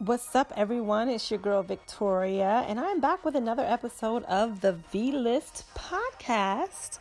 What's 0.00 0.34
up, 0.34 0.52
everyone? 0.56 1.08
It's 1.08 1.30
your 1.30 1.38
girl 1.38 1.62
Victoria, 1.62 2.64
and 2.66 2.80
I'm 2.80 2.98
back 2.98 3.24
with 3.24 3.36
another 3.36 3.62
episode 3.62 4.24
of 4.24 4.60
the 4.60 4.72
V 4.72 5.12
List 5.12 5.66
podcast. 5.76 6.98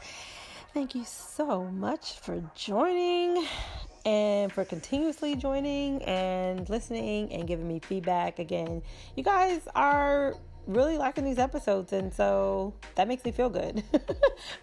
Thank 0.76 0.94
you 0.94 1.04
so 1.04 1.64
much 1.64 2.20
for 2.20 2.44
joining 2.54 3.48
and 4.06 4.52
for 4.54 4.64
continuously 4.64 5.36
joining 5.36 6.04
and 6.04 6.70
listening 6.70 7.34
and 7.34 7.48
giving 7.48 7.68
me 7.68 7.80
feedback. 7.80 8.38
Again, 8.38 8.84
you 9.16 9.24
guys 9.24 9.68
are 9.74 10.36
really 10.66 10.98
liking 10.98 11.26
these 11.26 11.40
episodes 11.40 11.94
and 11.94 12.14
so 12.14 12.74
that 12.96 13.08
makes 13.08 13.24
me 13.26 13.32
feel 13.32 13.50
good. 13.50 13.84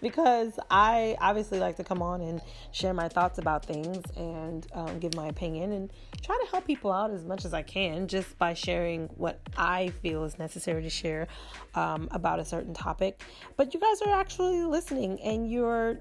Because 0.01 0.59
i 0.69 1.15
obviously 1.19 1.59
like 1.59 1.75
to 1.77 1.83
come 1.83 2.01
on 2.01 2.21
and 2.21 2.41
share 2.71 2.93
my 2.93 3.07
thoughts 3.07 3.39
about 3.39 3.65
things 3.65 4.03
and 4.15 4.67
um, 4.73 4.99
give 4.99 5.15
my 5.15 5.27
opinion 5.27 5.71
and 5.71 5.91
try 6.21 6.37
to 6.43 6.51
help 6.51 6.65
people 6.65 6.91
out 6.91 7.11
as 7.11 7.23
much 7.23 7.45
as 7.45 7.53
i 7.53 7.61
can 7.61 8.07
just 8.07 8.37
by 8.37 8.53
sharing 8.53 9.07
what 9.15 9.39
i 9.57 9.89
feel 10.01 10.23
is 10.23 10.37
necessary 10.37 10.83
to 10.83 10.89
share 10.89 11.27
um, 11.75 12.07
about 12.11 12.39
a 12.39 12.45
certain 12.45 12.73
topic. 12.73 13.21
But 13.55 13.73
you 13.73 13.79
guys 13.79 14.01
are 14.01 14.19
actually 14.19 14.63
listening 14.63 15.21
and 15.21 15.49
you're 15.49 15.99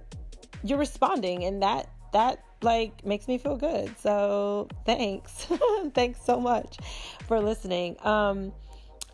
you're 0.64 0.78
responding 0.78 1.45
and 1.45 1.62
that 1.62 1.88
that 2.12 2.45
like 2.62 3.04
makes 3.04 3.28
me 3.28 3.38
feel 3.38 3.56
good. 3.56 3.96
So 3.98 4.68
thanks. 4.84 5.46
Thanks 5.95 6.23
so 6.24 6.38
much 6.40 6.78
for 7.26 7.40
listening. 7.40 7.96
Um 8.04 8.52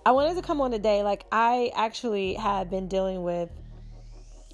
I 0.07 0.13
wanted 0.13 0.37
to 0.37 0.43
come 0.43 0.61
on 0.61 0.71
today. 0.71 1.03
Like, 1.03 1.27
I 1.33 1.73
actually 1.75 2.35
have 2.35 2.71
been 2.71 2.87
dealing 2.87 3.25
with 3.25 3.51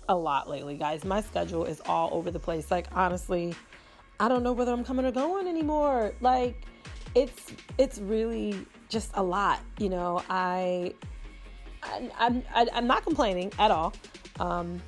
a 0.09 0.15
lot 0.15 0.49
lately, 0.49 0.79
guys. 0.79 1.05
My 1.05 1.21
schedule 1.21 1.67
is 1.67 1.83
all 1.85 2.09
over 2.15 2.31
the 2.31 2.39
place. 2.39 2.71
Like, 2.71 2.87
honestly, 2.95 3.55
I 4.19 4.29
don't 4.29 4.43
know 4.43 4.55
whether 4.55 4.73
I'm 4.73 4.83
coming 4.83 5.05
or 5.05 5.13
going 5.13 5.47
anymore. 5.47 6.15
Like, 6.23 6.65
it's 7.15 7.53
it's 7.77 7.99
really 7.99 8.67
just 8.89 9.11
a 9.13 9.23
lot, 9.23 9.61
you 9.79 9.91
know. 9.91 10.23
I, 10.31 10.95
I 11.83 12.11
I'm 12.19 12.43
I, 12.55 12.63
am 12.63 12.69
i 12.73 12.79
am 12.79 12.87
not 12.87 13.03
complaining 13.03 13.53
at 13.59 13.71
all. 13.71 13.93
Um, 14.41 14.81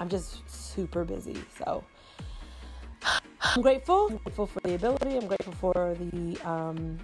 I'm 0.00 0.08
just 0.08 0.50
super 0.50 1.04
busy, 1.04 1.40
so 1.56 1.84
I'm 3.40 3.62
grateful. 3.62 4.08
I'm 4.10 4.16
grateful 4.16 4.46
for 4.48 4.58
the 4.64 4.74
ability. 4.74 5.16
I'm 5.16 5.28
grateful 5.28 5.52
for 5.52 5.94
the 5.94 6.40
um, 6.44 6.98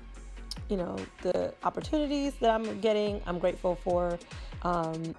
you 0.69 0.77
know 0.77 0.97
the 1.23 1.55
opportunities 1.65 2.35
that 2.41 2.51
I'm 2.51 2.81
getting. 2.81 3.21
I'm 3.27 3.39
grateful 3.39 3.77
for 3.77 4.19
um, 4.63 5.15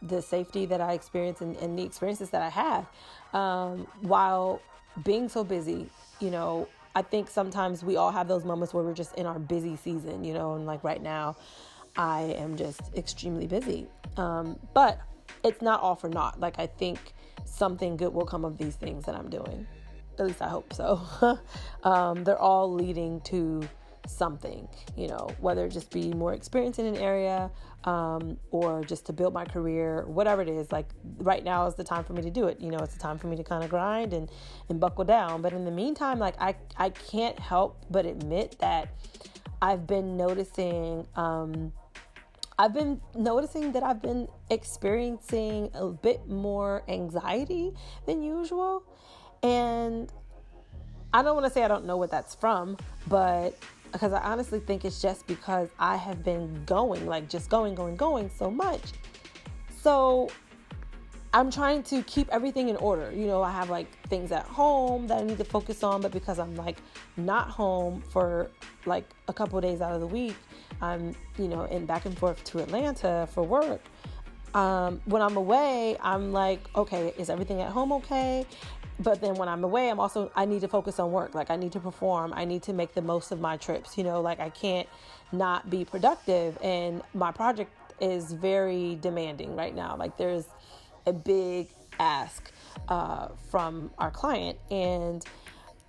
the 0.00 0.20
safety 0.22 0.66
that 0.66 0.80
I 0.80 0.92
experience 0.92 1.40
and, 1.40 1.56
and 1.56 1.78
the 1.78 1.82
experiences 1.82 2.30
that 2.30 2.42
I 2.42 2.48
have 2.48 2.86
um, 3.32 3.86
while 4.00 4.60
being 5.04 5.28
so 5.28 5.44
busy. 5.44 5.88
You 6.20 6.30
know, 6.30 6.68
I 6.94 7.02
think 7.02 7.28
sometimes 7.28 7.84
we 7.84 7.96
all 7.96 8.10
have 8.10 8.28
those 8.28 8.44
moments 8.44 8.72
where 8.74 8.84
we're 8.84 8.94
just 8.94 9.14
in 9.16 9.26
our 9.26 9.38
busy 9.38 9.76
season. 9.76 10.24
You 10.24 10.34
know, 10.34 10.54
and 10.54 10.66
like 10.66 10.84
right 10.84 11.02
now, 11.02 11.36
I 11.96 12.34
am 12.38 12.56
just 12.56 12.80
extremely 12.96 13.46
busy. 13.46 13.86
Um, 14.16 14.58
but 14.74 15.00
it's 15.44 15.62
not 15.62 15.80
all 15.80 15.96
for 15.96 16.08
naught. 16.08 16.40
Like 16.40 16.58
I 16.58 16.66
think 16.66 16.98
something 17.44 17.96
good 17.96 18.12
will 18.12 18.26
come 18.26 18.44
of 18.44 18.58
these 18.58 18.76
things 18.76 19.04
that 19.06 19.14
I'm 19.14 19.28
doing. 19.28 19.66
At 20.18 20.26
least 20.26 20.42
I 20.42 20.48
hope 20.48 20.72
so. 20.72 21.38
um, 21.84 22.24
they're 22.24 22.38
all 22.38 22.72
leading 22.72 23.20
to 23.22 23.62
something, 24.06 24.68
you 24.96 25.08
know, 25.08 25.28
whether 25.40 25.66
it 25.66 25.70
just 25.70 25.90
be 25.90 26.12
more 26.12 26.34
experience 26.34 26.78
in 26.78 26.86
an 26.86 26.96
area 26.96 27.50
um, 27.84 28.36
or 28.50 28.84
just 28.84 29.06
to 29.06 29.12
build 29.12 29.32
my 29.32 29.44
career, 29.44 30.04
whatever 30.06 30.42
it 30.42 30.48
is. 30.48 30.72
Like 30.72 30.88
right 31.18 31.44
now 31.44 31.66
is 31.66 31.74
the 31.74 31.84
time 31.84 32.04
for 32.04 32.12
me 32.12 32.22
to 32.22 32.30
do 32.30 32.46
it. 32.46 32.60
You 32.60 32.70
know, 32.70 32.78
it's 32.78 32.94
the 32.94 33.00
time 33.00 33.18
for 33.18 33.26
me 33.26 33.36
to 33.36 33.44
kind 33.44 33.64
of 33.64 33.70
grind 33.70 34.12
and, 34.12 34.30
and 34.68 34.80
buckle 34.80 35.04
down. 35.04 35.42
But 35.42 35.52
in 35.52 35.64
the 35.64 35.70
meantime, 35.70 36.18
like 36.18 36.34
I, 36.40 36.54
I 36.76 36.90
can't 36.90 37.38
help 37.38 37.84
but 37.90 38.06
admit 38.06 38.56
that 38.60 38.88
I've 39.60 39.86
been 39.86 40.16
noticing, 40.16 41.06
um, 41.14 41.72
I've 42.58 42.74
been 42.74 43.00
noticing 43.14 43.72
that 43.72 43.82
I've 43.82 44.02
been 44.02 44.28
experiencing 44.50 45.70
a 45.74 45.86
bit 45.86 46.28
more 46.28 46.82
anxiety 46.88 47.72
than 48.06 48.22
usual. 48.22 48.84
And 49.42 50.12
I 51.14 51.22
don't 51.22 51.34
want 51.34 51.46
to 51.46 51.52
say 51.52 51.62
I 51.62 51.68
don't 51.68 51.84
know 51.84 51.96
what 51.96 52.10
that's 52.10 52.34
from, 52.34 52.76
but 53.06 53.56
because 53.92 54.12
I 54.12 54.20
honestly 54.20 54.58
think 54.58 54.84
it's 54.84 55.00
just 55.00 55.26
because 55.26 55.68
I 55.78 55.96
have 55.96 56.24
been 56.24 56.64
going, 56.64 57.06
like 57.06 57.28
just 57.28 57.50
going, 57.50 57.74
going, 57.74 57.96
going 57.96 58.30
so 58.30 58.50
much. 58.50 58.80
So 59.80 60.30
I'm 61.34 61.50
trying 61.50 61.82
to 61.84 62.02
keep 62.02 62.28
everything 62.30 62.68
in 62.68 62.76
order. 62.76 63.10
You 63.12 63.26
know, 63.26 63.42
I 63.42 63.50
have 63.50 63.70
like 63.70 63.88
things 64.08 64.32
at 64.32 64.44
home 64.44 65.06
that 65.06 65.18
I 65.18 65.24
need 65.24 65.38
to 65.38 65.44
focus 65.44 65.82
on, 65.82 66.02
but 66.02 66.12
because 66.12 66.38
I'm 66.38 66.54
like 66.56 66.78
not 67.16 67.48
home 67.48 68.02
for 68.10 68.50
like 68.86 69.08
a 69.28 69.32
couple 69.32 69.60
days 69.60 69.80
out 69.80 69.92
of 69.92 70.00
the 70.00 70.06
week, 70.06 70.36
I'm, 70.80 71.14
you 71.38 71.48
know, 71.48 71.64
in 71.64 71.86
back 71.86 72.04
and 72.04 72.16
forth 72.16 72.42
to 72.44 72.58
Atlanta 72.58 73.28
for 73.32 73.42
work. 73.44 73.80
Um, 74.54 75.00
when 75.06 75.22
I'm 75.22 75.36
away, 75.36 75.96
I'm 76.02 76.32
like, 76.32 76.60
okay, 76.76 77.14
is 77.16 77.30
everything 77.30 77.62
at 77.62 77.70
home 77.70 77.92
okay? 77.92 78.46
But 79.00 79.20
then 79.20 79.34
when 79.34 79.48
I'm 79.48 79.64
away, 79.64 79.90
I'm 79.90 80.00
also 80.00 80.30
I 80.34 80.44
need 80.44 80.60
to 80.60 80.68
focus 80.68 80.98
on 80.98 81.12
work. 81.12 81.34
Like 81.34 81.50
I 81.50 81.56
need 81.56 81.72
to 81.72 81.80
perform. 81.80 82.32
I 82.34 82.44
need 82.44 82.62
to 82.64 82.72
make 82.72 82.94
the 82.94 83.02
most 83.02 83.32
of 83.32 83.40
my 83.40 83.56
trips. 83.56 83.96
You 83.98 84.04
know, 84.04 84.20
like 84.20 84.40
I 84.40 84.50
can't 84.50 84.88
not 85.32 85.70
be 85.70 85.84
productive. 85.84 86.58
And 86.62 87.02
my 87.14 87.32
project 87.32 87.72
is 88.00 88.32
very 88.32 88.98
demanding 89.00 89.56
right 89.56 89.74
now. 89.74 89.96
Like 89.96 90.16
there's 90.16 90.44
a 91.06 91.12
big 91.12 91.68
ask 91.98 92.50
uh, 92.88 93.28
from 93.50 93.90
our 93.98 94.10
client, 94.10 94.58
and 94.70 95.24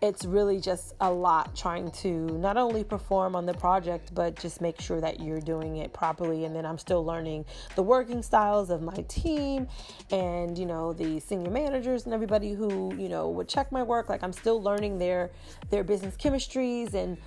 it's 0.03 0.25
really 0.25 0.59
just 0.59 0.93
a 0.99 1.09
lot 1.09 1.55
trying 1.55 1.89
to 1.89 2.09
not 2.37 2.57
only 2.57 2.83
perform 2.83 3.37
on 3.37 3.45
the 3.45 3.53
project 3.53 4.13
but 4.13 4.37
just 4.37 4.59
make 4.59 4.81
sure 4.81 4.99
that 4.99 5.21
you're 5.21 5.39
doing 5.39 5.77
it 5.77 5.93
properly. 5.93 6.43
And 6.43 6.53
then 6.53 6.65
i'm 6.65 6.77
still 6.77 7.05
learning 7.05 7.45
the 7.75 7.83
working 7.83 8.21
styles 8.21 8.69
of 8.69 8.81
my 8.81 9.05
team 9.07 9.65
and 10.11 10.57
you 10.57 10.65
know 10.65 10.91
the 10.91 11.21
senior 11.21 11.49
managers 11.49 12.03
and 12.03 12.13
everybody 12.13 12.51
who 12.51 12.93
you 12.97 13.07
know 13.07 13.29
would 13.29 13.47
check 13.47 13.71
my 13.71 13.81
work. 13.81 14.09
Like 14.09 14.23
i'm 14.23 14.33
still 14.33 14.61
learning 14.61 14.97
their 14.97 15.31
their 15.69 15.85
business 15.85 16.17
chemistries 16.17 16.93
and 16.93 17.17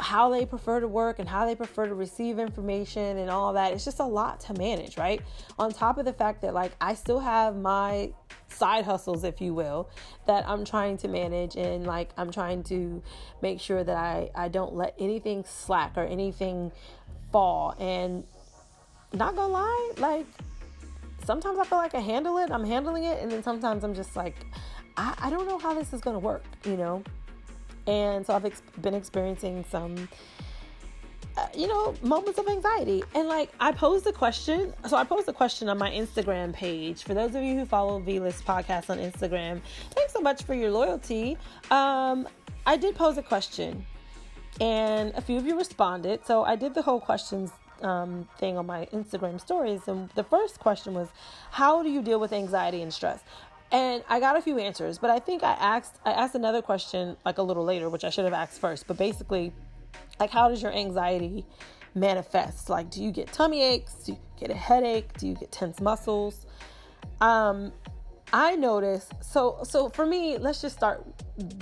how 0.00 0.30
they 0.30 0.46
prefer 0.46 0.80
to 0.80 0.88
work 0.88 1.18
and 1.18 1.28
how 1.28 1.46
they 1.46 1.54
prefer 1.54 1.86
to 1.86 1.94
receive 1.94 2.38
information 2.38 3.18
and 3.18 3.30
all 3.30 3.52
that. 3.52 3.72
It's 3.72 3.84
just 3.84 4.00
a 4.00 4.04
lot 4.04 4.40
to 4.40 4.54
manage, 4.54 4.96
right? 4.96 5.20
On 5.58 5.70
top 5.70 5.98
of 5.98 6.04
the 6.04 6.12
fact 6.12 6.42
that 6.42 6.54
like 6.54 6.72
I 6.80 6.94
still 6.94 7.20
have 7.20 7.56
my 7.56 8.12
side 8.48 8.84
hustles, 8.84 9.24
if 9.24 9.40
you 9.40 9.54
will, 9.54 9.88
that 10.26 10.48
I'm 10.48 10.64
trying 10.64 10.96
to 10.98 11.08
manage. 11.08 11.56
And 11.56 11.86
like, 11.86 12.10
I'm 12.16 12.30
trying 12.30 12.62
to 12.64 13.02
make 13.42 13.60
sure 13.60 13.82
that 13.82 13.96
I, 13.96 14.30
I 14.34 14.48
don't 14.48 14.74
let 14.74 14.94
anything 14.98 15.44
slack 15.44 15.92
or 15.96 16.04
anything 16.04 16.72
fall. 17.32 17.74
And 17.78 18.24
not 19.12 19.36
gonna 19.36 19.52
lie, 19.52 19.92
like, 19.98 20.26
sometimes 21.24 21.58
I 21.58 21.64
feel 21.64 21.78
like 21.78 21.94
I 21.94 22.00
handle 22.00 22.38
it, 22.38 22.50
I'm 22.50 22.64
handling 22.64 23.04
it. 23.04 23.22
And 23.22 23.30
then 23.30 23.42
sometimes 23.42 23.84
I'm 23.84 23.94
just 23.94 24.16
like, 24.16 24.36
I, 24.96 25.14
I 25.18 25.30
don't 25.30 25.46
know 25.46 25.58
how 25.58 25.74
this 25.74 25.92
is 25.92 26.00
gonna 26.00 26.18
work, 26.18 26.44
you 26.64 26.76
know? 26.76 27.02
And 27.90 28.26
so 28.26 28.34
I've 28.34 28.44
ex- 28.44 28.62
been 28.80 28.94
experiencing 28.94 29.64
some 29.68 30.08
uh, 31.36 31.46
you 31.54 31.68
know, 31.68 31.94
moments 32.02 32.38
of 32.38 32.48
anxiety. 32.48 33.02
And 33.14 33.28
like, 33.28 33.50
I 33.60 33.72
posed 33.72 34.06
a 34.06 34.12
question. 34.12 34.74
So 34.88 34.96
I 34.96 35.04
posed 35.04 35.28
a 35.28 35.32
question 35.32 35.68
on 35.68 35.78
my 35.78 35.90
Instagram 35.90 36.52
page. 36.52 37.02
For 37.02 37.14
those 37.14 37.34
of 37.34 37.42
you 37.42 37.56
who 37.56 37.64
follow 37.64 37.98
V 38.00 38.20
List 38.20 38.44
Podcast 38.44 38.90
on 38.90 38.98
Instagram, 38.98 39.60
thanks 39.90 40.12
so 40.12 40.20
much 40.20 40.42
for 40.42 40.54
your 40.54 40.70
loyalty. 40.70 41.36
Um, 41.70 42.28
I 42.66 42.76
did 42.76 42.94
pose 42.94 43.16
a 43.16 43.22
question, 43.22 43.86
and 44.60 45.12
a 45.14 45.20
few 45.20 45.36
of 45.36 45.46
you 45.46 45.56
responded. 45.56 46.26
So 46.26 46.44
I 46.44 46.56
did 46.56 46.74
the 46.74 46.82
whole 46.82 47.00
questions 47.00 47.50
um, 47.82 48.28
thing 48.38 48.58
on 48.58 48.66
my 48.66 48.86
Instagram 48.92 49.40
stories. 49.40 49.82
And 49.86 50.10
the 50.10 50.24
first 50.24 50.58
question 50.58 50.94
was, 50.94 51.08
How 51.50 51.82
do 51.82 51.90
you 51.90 52.02
deal 52.02 52.20
with 52.20 52.32
anxiety 52.32 52.82
and 52.82 52.92
stress? 52.92 53.20
And 53.72 54.02
I 54.08 54.18
got 54.18 54.36
a 54.36 54.42
few 54.42 54.58
answers, 54.58 54.98
but 54.98 55.10
I 55.10 55.20
think 55.20 55.44
I 55.44 55.52
asked 55.52 55.96
I 56.04 56.12
asked 56.12 56.34
another 56.34 56.60
question 56.60 57.16
like 57.24 57.38
a 57.38 57.42
little 57.42 57.64
later, 57.64 57.88
which 57.88 58.04
I 58.04 58.10
should 58.10 58.24
have 58.24 58.34
asked 58.34 58.60
first. 58.60 58.86
But 58.86 58.96
basically, 58.96 59.52
like, 60.18 60.30
how 60.30 60.48
does 60.48 60.60
your 60.60 60.72
anxiety 60.72 61.46
manifest? 61.94 62.68
Like, 62.68 62.90
do 62.90 63.02
you 63.02 63.12
get 63.12 63.32
tummy 63.32 63.62
aches? 63.62 63.94
Do 64.04 64.12
you 64.12 64.18
get 64.38 64.50
a 64.50 64.54
headache? 64.54 65.16
Do 65.18 65.28
you 65.28 65.34
get 65.34 65.52
tense 65.52 65.80
muscles? 65.80 66.46
Um, 67.20 67.72
I 68.32 68.56
notice 68.56 69.08
so 69.20 69.60
so 69.62 69.88
for 69.88 70.06
me, 70.06 70.38
let's 70.38 70.60
just 70.60 70.76
start 70.76 71.04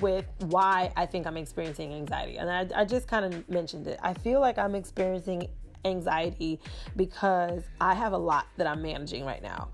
with 0.00 0.26
why 0.40 0.92
I 0.96 1.06
think 1.06 1.26
I'm 1.26 1.36
experiencing 1.36 1.92
anxiety. 1.92 2.36
And 2.36 2.50
I, 2.50 2.80
I 2.80 2.84
just 2.84 3.06
kind 3.06 3.24
of 3.24 3.48
mentioned 3.48 3.86
it. 3.86 3.98
I 4.02 4.14
feel 4.14 4.40
like 4.40 4.58
I'm 4.58 4.74
experiencing 4.74 5.48
anxiety 5.84 6.60
because 6.96 7.62
I 7.80 7.94
have 7.94 8.12
a 8.12 8.18
lot 8.18 8.46
that 8.56 8.66
I'm 8.66 8.82
managing 8.82 9.24
right 9.24 9.42
now, 9.42 9.68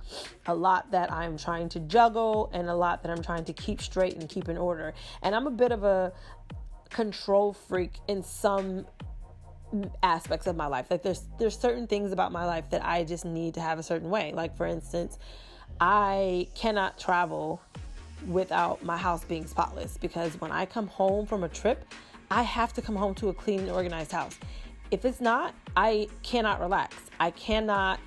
a 0.46 0.54
lot 0.54 0.90
that 0.90 1.12
I'm 1.12 1.36
trying 1.36 1.68
to 1.70 1.80
juggle, 1.80 2.50
and 2.52 2.68
a 2.68 2.74
lot 2.74 3.02
that 3.02 3.10
I'm 3.10 3.22
trying 3.22 3.44
to 3.44 3.52
keep 3.52 3.80
straight 3.80 4.14
and 4.14 4.28
keep 4.28 4.48
in 4.48 4.56
order. 4.56 4.94
And 5.22 5.34
I'm 5.34 5.46
a 5.46 5.50
bit 5.50 5.72
of 5.72 5.84
a 5.84 6.12
control 6.90 7.52
freak 7.52 7.92
in 8.06 8.22
some 8.22 8.86
aspects 10.02 10.46
of 10.46 10.56
my 10.56 10.66
life. 10.66 10.86
Like 10.90 11.02
there's 11.02 11.24
there's 11.38 11.58
certain 11.58 11.86
things 11.86 12.12
about 12.12 12.32
my 12.32 12.44
life 12.44 12.70
that 12.70 12.84
I 12.84 13.04
just 13.04 13.24
need 13.24 13.54
to 13.54 13.60
have 13.60 13.78
a 13.78 13.82
certain 13.82 14.10
way. 14.10 14.32
Like 14.32 14.56
for 14.56 14.66
instance, 14.66 15.18
I 15.80 16.48
cannot 16.54 16.98
travel 16.98 17.60
without 18.26 18.82
my 18.84 18.96
house 18.96 19.24
being 19.24 19.46
spotless 19.46 19.98
because 19.98 20.40
when 20.40 20.50
I 20.50 20.66
come 20.66 20.86
home 20.86 21.26
from 21.26 21.44
a 21.44 21.48
trip, 21.48 21.84
I 22.30 22.42
have 22.42 22.72
to 22.74 22.82
come 22.82 22.96
home 22.96 23.14
to 23.16 23.28
a 23.28 23.34
clean 23.34 23.60
and 23.60 23.70
organized 23.70 24.12
house. 24.12 24.38
If 24.94 25.04
it's 25.04 25.20
not, 25.20 25.54
I 25.76 26.06
cannot 26.22 26.60
relax. 26.60 26.96
I 27.18 27.32
cannot 27.32 27.98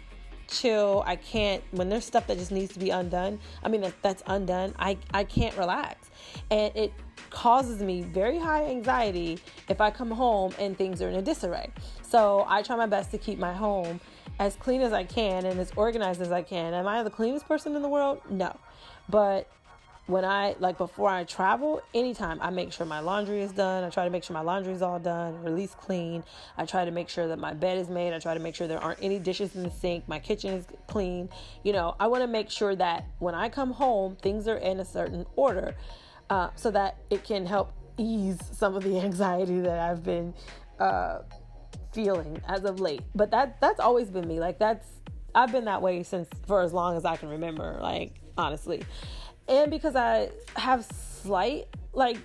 chill. 0.48 1.04
I 1.06 1.18
can't 1.18 1.62
when 1.72 1.89
there's 1.89 2.06
stuff 2.06 2.28
that 2.28 2.38
just 2.38 2.51
needs 2.54 2.72
to 2.74 2.80
be 2.80 2.92
undone. 2.92 3.39
I 3.62 3.68
mean 3.68 3.81
that, 3.81 4.01
that's 4.01 4.24
undone. 4.25 4.74
I 4.80 4.98
I 5.13 5.25
can't 5.25 5.56
relax. 5.57 6.10
And 6.50 6.74
it 6.78 6.94
causes 7.30 7.81
me 7.81 8.04
very 8.04 8.39
high 8.39 8.63
anxiety 8.68 9.38
if 9.68 9.81
I 9.81 9.92
come 9.92 10.10
home 10.10 10.54
and 10.57 10.78
things 10.78 11.01
are 11.01 11.10
in 11.10 11.16
a 11.16 11.22
disarray. 11.22 11.72
So 12.04 12.45
I 12.48 12.62
try 12.62 12.78
my 12.78 12.86
best 12.86 13.12
to 13.12 13.18
keep 13.18 13.38
my 13.38 13.54
home 13.54 14.00
as 14.40 14.56
clean 14.56 14.80
as 14.80 14.94
I 14.94 15.04
can 15.04 15.45
and 15.45 15.60
as 15.60 15.74
organized 15.75 16.22
as 16.22 16.31
I 16.31 16.42
can. 16.42 16.74
Am 16.74 16.88
I 16.88 17.04
the 17.04 17.10
cleanest 17.10 17.50
person 17.50 17.75
in 17.75 17.81
the 17.81 17.90
world? 17.90 18.22
No. 18.30 18.56
But 19.10 19.50
when 20.07 20.24
I 20.24 20.56
like 20.59 20.77
before 20.77 21.09
I 21.09 21.25
travel, 21.25 21.81
anytime 21.94 22.39
I 22.42 22.50
make 22.50 22.71
sure 22.71 22.86
my 22.86 23.01
laundry 23.01 23.42
is 23.42 23.51
done. 23.51 23.83
I 23.83 23.89
try 23.89 24.06
to 24.06 24.09
make 24.09 24.24
sure 24.24 24.33
my 24.33 24.42
laundry 24.42 24.74
is 24.74 24.81
all 24.81 25.00
done, 25.00 25.36
or 25.44 25.48
at 25.48 25.54
least 25.54 25.77
clean. 25.77 26.24
I 26.57 26.65
try 26.65 26.86
to 26.86 26.92
make 26.92 27.09
sure 27.09 27.27
that 27.27 27.39
my 27.39 27.54
bed 27.54 27.77
is 27.77 27.89
made. 27.89 28.13
I 28.13 28.19
try 28.19 28.33
to 28.33 28.39
make 28.39 28.56
sure 28.56 28.68
there 28.68 28.80
aren't 28.80 29.04
any 29.04 29.19
dishes 29.19 29.56
in 29.56 29.63
the 29.63 29.69
sink. 29.69 30.07
My 30.07 30.19
kitchen 30.19 30.54
is 30.54 30.65
clean. 30.88 31.30
You 31.63 31.74
know, 31.74 31.95
I 32.00 32.07
want 32.07 32.24
to 32.24 32.27
make 32.27 32.50
sure 32.50 32.74
that 32.77 33.06
when 33.19 33.36
I 33.36 33.50
come 33.50 33.71
home, 33.71 34.15
things 34.15 34.48
are 34.48 34.56
in 34.56 34.80
a 34.80 34.86
certain 34.86 35.25
order, 35.36 35.75
uh, 36.30 36.50
so 36.56 36.71
that 36.71 36.98
it 37.09 37.25
can 37.25 37.45
help 37.45 37.74
ease 37.98 38.39
some 38.54 38.75
of 38.75 38.83
the 38.83 39.00
anxiety 39.04 39.59
that 39.59 39.77
I've 39.77 40.04
been 40.04 40.33
uh, 40.80 41.19
feeling 41.92 42.42
as 42.48 42.63
of 42.63 42.80
late. 42.80 43.01
But 43.13 43.31
that 43.31 43.59
that's 43.59 43.81
always 43.81 44.09
been 44.09 44.25
me. 44.25 44.39
Like 44.39 44.57
that's 44.57 44.88
I've 45.36 45.51
been 45.51 45.65
that 45.65 45.81
way 45.81 46.04
since 46.04 46.30
for 46.45 46.62
as 46.62 46.71
long 46.71 46.95
as 46.95 47.04
I 47.04 47.18
can 47.18 47.27
remember. 47.27 47.77
Like 47.81 48.13
honestly 48.38 48.83
and 49.47 49.71
because 49.71 49.95
I 49.95 50.29
have 50.55 50.85
slight 50.85 51.67
like 51.94 52.17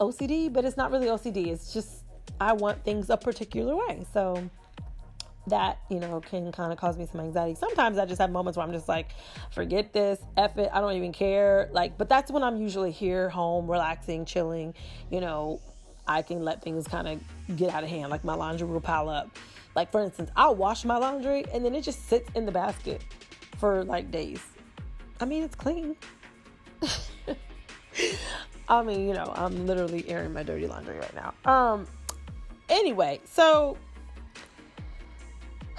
OCD, 0.00 0.52
but 0.52 0.64
it's 0.64 0.76
not 0.76 0.90
really 0.90 1.06
OCD. 1.06 1.48
It's 1.48 1.72
just 1.72 2.04
I 2.40 2.52
want 2.52 2.84
things 2.84 3.10
a 3.10 3.16
particular 3.16 3.76
way. 3.76 4.04
So 4.12 4.48
that, 5.48 5.78
you 5.90 5.98
know, 5.98 6.20
can 6.20 6.52
kind 6.52 6.72
of 6.72 6.78
cause 6.78 6.96
me 6.96 7.06
some 7.10 7.20
anxiety. 7.20 7.54
Sometimes 7.54 7.98
I 7.98 8.04
just 8.04 8.20
have 8.20 8.30
moments 8.30 8.56
where 8.56 8.66
I'm 8.66 8.72
just 8.72 8.88
like, 8.88 9.10
forget 9.50 9.92
this, 9.92 10.20
F 10.36 10.56
it, 10.58 10.70
I 10.72 10.80
don't 10.80 10.94
even 10.96 11.12
care. 11.12 11.68
Like, 11.72 11.98
but 11.98 12.08
that's 12.08 12.30
when 12.30 12.42
I'm 12.42 12.60
usually 12.60 12.90
here, 12.90 13.28
home, 13.28 13.70
relaxing, 13.70 14.24
chilling, 14.24 14.74
you 15.10 15.20
know, 15.20 15.60
I 16.06 16.22
can 16.22 16.42
let 16.44 16.62
things 16.62 16.88
kind 16.88 17.08
of 17.08 17.56
get 17.56 17.70
out 17.70 17.82
of 17.82 17.90
hand. 17.90 18.10
Like 18.10 18.24
my 18.24 18.34
laundry 18.34 18.66
will 18.66 18.80
pile 18.80 19.08
up. 19.08 19.36
Like 19.74 19.92
for 19.92 20.02
instance, 20.02 20.30
I'll 20.36 20.54
wash 20.54 20.84
my 20.84 20.96
laundry 20.96 21.44
and 21.52 21.64
then 21.64 21.74
it 21.74 21.82
just 21.82 22.08
sits 22.08 22.28
in 22.34 22.46
the 22.46 22.52
basket 22.52 23.04
for 23.58 23.84
like 23.84 24.10
days. 24.10 24.40
I 25.20 25.24
mean, 25.24 25.42
it's 25.42 25.54
clean. 25.54 25.96
I 28.68 28.82
mean, 28.82 29.08
you 29.08 29.14
know, 29.14 29.32
I'm 29.34 29.66
literally 29.66 30.08
airing 30.08 30.32
my 30.32 30.42
dirty 30.42 30.66
laundry 30.66 30.98
right 30.98 31.14
now. 31.14 31.34
Um 31.44 31.86
anyway, 32.68 33.20
so 33.24 33.76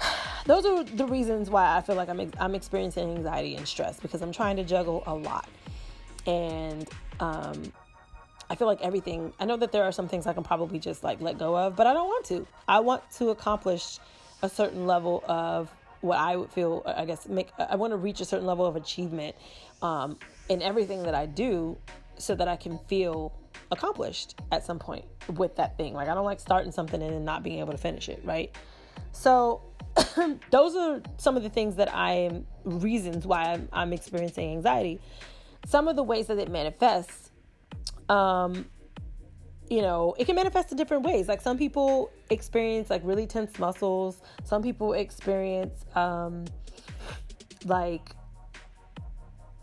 those 0.46 0.64
are 0.66 0.84
the 0.84 1.06
reasons 1.06 1.50
why 1.50 1.76
I 1.76 1.80
feel 1.80 1.96
like 1.96 2.08
I'm 2.08 2.30
I'm 2.38 2.54
experiencing 2.54 3.16
anxiety 3.16 3.56
and 3.56 3.66
stress 3.66 4.00
because 4.00 4.22
I'm 4.22 4.32
trying 4.32 4.56
to 4.56 4.64
juggle 4.64 5.02
a 5.06 5.14
lot. 5.14 5.48
And 6.26 6.88
um 7.20 7.72
I 8.48 8.56
feel 8.56 8.66
like 8.66 8.80
everything 8.82 9.32
I 9.38 9.44
know 9.44 9.56
that 9.56 9.70
there 9.70 9.84
are 9.84 9.92
some 9.92 10.08
things 10.08 10.26
I 10.26 10.32
can 10.32 10.42
probably 10.42 10.78
just 10.78 11.04
like 11.04 11.20
let 11.20 11.38
go 11.38 11.56
of, 11.56 11.76
but 11.76 11.86
I 11.86 11.92
don't 11.92 12.08
want 12.08 12.24
to. 12.26 12.46
I 12.66 12.80
want 12.80 13.08
to 13.12 13.28
accomplish 13.30 13.98
a 14.42 14.48
certain 14.48 14.86
level 14.86 15.22
of 15.28 15.70
what 16.00 16.18
I 16.18 16.36
would 16.36 16.50
feel 16.50 16.82
I 16.86 17.04
guess 17.04 17.28
make 17.28 17.50
I 17.58 17.76
want 17.76 17.92
to 17.92 17.96
reach 17.96 18.20
a 18.20 18.24
certain 18.24 18.46
level 18.46 18.66
of 18.66 18.76
achievement 18.76 19.36
um 19.82 20.18
in 20.50 20.60
everything 20.60 21.04
that 21.04 21.14
I 21.14 21.24
do 21.26 21.78
so 22.18 22.34
that 22.34 22.48
I 22.48 22.56
can 22.56 22.78
feel 22.88 23.32
accomplished 23.70 24.38
at 24.50 24.66
some 24.66 24.78
point 24.78 25.04
with 25.36 25.56
that 25.56 25.76
thing. 25.76 25.94
Like 25.94 26.08
I 26.08 26.14
don't 26.14 26.24
like 26.24 26.40
starting 26.40 26.72
something 26.72 27.00
and 27.00 27.14
then 27.14 27.24
not 27.24 27.42
being 27.42 27.60
able 27.60 27.72
to 27.72 27.78
finish 27.78 28.08
it, 28.08 28.20
right? 28.24 28.54
So 29.12 29.62
those 30.50 30.74
are 30.74 31.00
some 31.18 31.36
of 31.36 31.44
the 31.44 31.48
things 31.48 31.76
that 31.76 31.94
I 31.94 32.12
am 32.12 32.46
reasons 32.64 33.26
why 33.26 33.44
I'm, 33.44 33.68
I'm 33.72 33.92
experiencing 33.92 34.50
anxiety. 34.50 35.00
Some 35.66 35.86
of 35.86 35.94
the 35.94 36.02
ways 36.02 36.26
that 36.26 36.38
it 36.38 36.50
manifests, 36.50 37.30
um, 38.08 38.66
you 39.68 39.82
know, 39.82 40.16
it 40.18 40.24
can 40.24 40.34
manifest 40.34 40.72
in 40.72 40.76
different 40.76 41.04
ways. 41.04 41.28
Like 41.28 41.40
some 41.40 41.56
people 41.56 42.10
experience 42.28 42.90
like 42.90 43.02
really 43.04 43.26
tense 43.28 43.56
muscles. 43.60 44.20
Some 44.42 44.62
people 44.62 44.94
experience 44.94 45.84
um, 45.94 46.46
like 47.64 48.16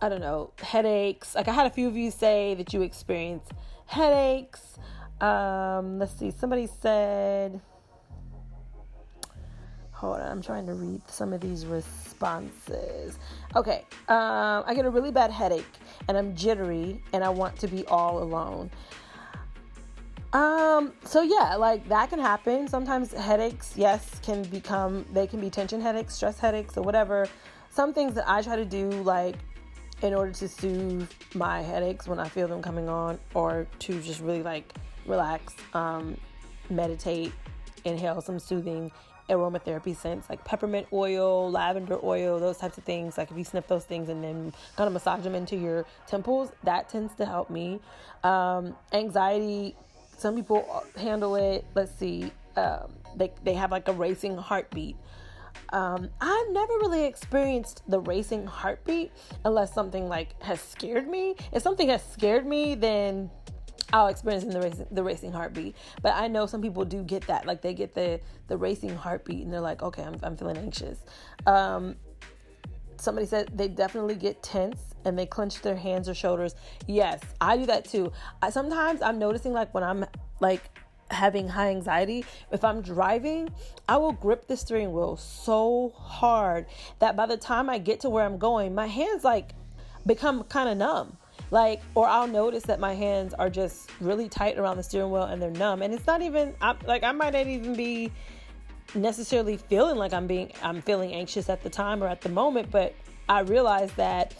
I 0.01 0.09
don't 0.09 0.21
know, 0.21 0.51
headaches. 0.61 1.33
Like 1.35 1.47
I 1.47 1.53
had 1.53 1.65
a 1.65 1.71
few 1.71 1.87
of 1.87 1.97
you 1.97 2.11
say 2.11 2.53
that 2.55 2.73
you 2.73 2.81
experience 2.81 3.47
headaches. 3.87 4.77
Um, 5.21 5.97
let's 5.97 6.13
see, 6.13 6.29
somebody 6.29 6.67
said, 6.67 7.59
hold 9.91 10.19
on, 10.19 10.31
I'm 10.31 10.41
trying 10.43 10.67
to 10.67 10.73
read 10.73 11.01
some 11.09 11.33
of 11.33 11.41
these 11.41 11.65
responses. 11.65 13.17
Okay, 13.55 13.85
um, 14.07 14.63
I 14.67 14.73
get 14.75 14.85
a 14.85 14.89
really 14.91 15.09
bad 15.09 15.31
headache 15.31 15.65
and 16.07 16.15
I'm 16.15 16.35
jittery 16.35 17.01
and 17.13 17.23
I 17.23 17.29
want 17.29 17.57
to 17.59 17.67
be 17.67 17.83
all 17.87 18.21
alone. 18.21 18.69
Um, 20.33 20.93
so 21.03 21.23
yeah, 21.23 21.55
like 21.55 21.87
that 21.89 22.11
can 22.11 22.19
happen. 22.19 22.67
Sometimes 22.67 23.11
headaches, 23.13 23.73
yes, 23.75 24.19
can 24.21 24.43
become, 24.43 25.05
they 25.11 25.25
can 25.25 25.39
be 25.39 25.49
tension 25.49 25.81
headaches, 25.81 26.13
stress 26.13 26.37
headaches, 26.37 26.77
or 26.77 26.83
whatever. 26.83 27.27
Some 27.71 27.93
things 27.93 28.13
that 28.13 28.29
I 28.29 28.43
try 28.43 28.55
to 28.55 28.65
do, 28.65 28.89
like 29.03 29.37
in 30.01 30.13
order 30.13 30.31
to 30.31 30.47
soothe 30.47 31.09
my 31.33 31.61
headaches 31.61 32.07
when 32.07 32.19
I 32.19 32.27
feel 32.29 32.47
them 32.47 32.61
coming 32.61 32.89
on, 32.89 33.19
or 33.33 33.67
to 33.79 34.01
just 34.01 34.21
really 34.21 34.43
like 34.43 34.73
relax, 35.05 35.53
um, 35.73 36.17
meditate, 36.69 37.31
inhale 37.85 38.21
some 38.21 38.39
soothing 38.39 38.91
aromatherapy 39.29 39.95
scents 39.95 40.29
like 40.29 40.43
peppermint 40.45 40.87
oil, 40.93 41.51
lavender 41.51 41.99
oil, 42.03 42.39
those 42.39 42.57
types 42.57 42.77
of 42.77 42.83
things. 42.83 43.17
Like 43.17 43.29
if 43.31 43.37
you 43.37 43.43
sniff 43.43 43.67
those 43.67 43.83
things 43.83 44.09
and 44.09 44.23
then 44.23 44.53
kind 44.75 44.87
of 44.87 44.93
massage 44.93 45.23
them 45.23 45.35
into 45.35 45.55
your 45.57 45.85
temples, 46.07 46.51
that 46.63 46.89
tends 46.89 47.13
to 47.15 47.25
help 47.25 47.49
me. 47.49 47.79
Um, 48.23 48.75
anxiety, 48.93 49.75
some 50.17 50.35
people 50.35 50.83
handle 50.95 51.35
it. 51.35 51.65
Let's 51.75 51.93
see, 51.97 52.31
um, 52.55 52.91
they 53.15 53.31
they 53.43 53.53
have 53.53 53.71
like 53.71 53.87
a 53.87 53.93
racing 53.93 54.37
heartbeat. 54.37 54.95
Um, 55.73 56.09
I've 56.21 56.49
never 56.51 56.73
really 56.73 57.05
experienced 57.05 57.83
the 57.87 57.99
racing 57.99 58.45
heartbeat 58.45 59.11
unless 59.45 59.73
something 59.73 60.07
like 60.07 60.41
has 60.43 60.61
scared 60.61 61.07
me. 61.07 61.35
If 61.51 61.61
something 61.63 61.89
has 61.89 62.03
scared 62.03 62.45
me, 62.45 62.75
then 62.75 63.29
I'll 63.93 64.07
experience 64.07 64.43
the 64.45 64.61
racing 64.61 64.87
the 64.91 65.03
racing 65.03 65.31
heartbeat. 65.31 65.75
But 66.01 66.13
I 66.15 66.27
know 66.27 66.45
some 66.45 66.61
people 66.61 66.85
do 66.85 67.03
get 67.03 67.27
that, 67.27 67.45
like 67.45 67.61
they 67.61 67.73
get 67.73 67.93
the 67.93 68.19
the 68.47 68.57
racing 68.57 68.95
heartbeat, 68.95 69.43
and 69.43 69.53
they're 69.53 69.61
like, 69.61 69.81
okay, 69.81 70.03
I'm 70.03 70.17
I'm 70.23 70.35
feeling 70.37 70.57
anxious. 70.57 70.99
Um, 71.45 71.95
somebody 72.99 73.27
said 73.27 73.49
they 73.53 73.67
definitely 73.67 74.15
get 74.15 74.41
tense 74.41 74.79
and 75.05 75.17
they 75.17 75.25
clench 75.25 75.61
their 75.61 75.75
hands 75.75 76.09
or 76.09 76.13
shoulders. 76.13 76.55
Yes, 76.87 77.21
I 77.39 77.57
do 77.57 77.65
that 77.67 77.85
too. 77.85 78.11
I, 78.41 78.49
sometimes 78.49 79.01
I'm 79.01 79.19
noticing 79.19 79.53
like 79.53 79.73
when 79.73 79.83
I'm 79.83 80.05
like 80.39 80.69
having 81.09 81.47
high 81.47 81.69
anxiety, 81.69 82.25
if 82.51 82.63
I'm 82.63 82.81
driving, 82.81 83.49
I 83.87 83.97
will 83.97 84.11
grip 84.11 84.47
the 84.47 84.57
steering 84.57 84.91
wheel 84.91 85.17
so 85.17 85.93
hard 85.95 86.65
that 86.99 87.15
by 87.15 87.25
the 87.25 87.37
time 87.37 87.69
I 87.69 87.77
get 87.77 88.01
to 88.01 88.09
where 88.09 88.25
I'm 88.25 88.37
going, 88.37 88.75
my 88.75 88.87
hands 88.87 89.23
like 89.23 89.51
become 90.05 90.43
kind 90.43 90.69
of 90.69 90.77
numb. 90.77 91.17
Like, 91.49 91.81
or 91.95 92.05
I'll 92.05 92.27
notice 92.27 92.63
that 92.63 92.79
my 92.79 92.93
hands 92.93 93.33
are 93.33 93.49
just 93.49 93.89
really 94.01 94.27
tight 94.27 94.57
around 94.57 94.75
the 94.77 94.83
steering 94.83 95.11
wheel 95.11 95.23
and 95.23 95.41
they're 95.41 95.49
numb. 95.49 95.81
And 95.81 95.93
it's 95.93 96.05
not 96.05 96.21
even, 96.21 96.53
I'm, 96.59 96.77
like, 96.85 97.03
I 97.03 97.13
might 97.13 97.33
not 97.33 97.47
even 97.47 97.73
be 97.73 98.11
necessarily 98.95 99.55
feeling 99.55 99.95
like 99.95 100.11
I'm 100.11 100.27
being, 100.27 100.51
I'm 100.61 100.81
feeling 100.81 101.13
anxious 101.13 101.49
at 101.49 101.63
the 101.63 101.69
time 101.69 102.03
or 102.03 102.07
at 102.07 102.21
the 102.21 102.29
moment, 102.29 102.69
but 102.69 102.95
I 103.29 103.41
realize 103.41 103.91
that 103.93 104.33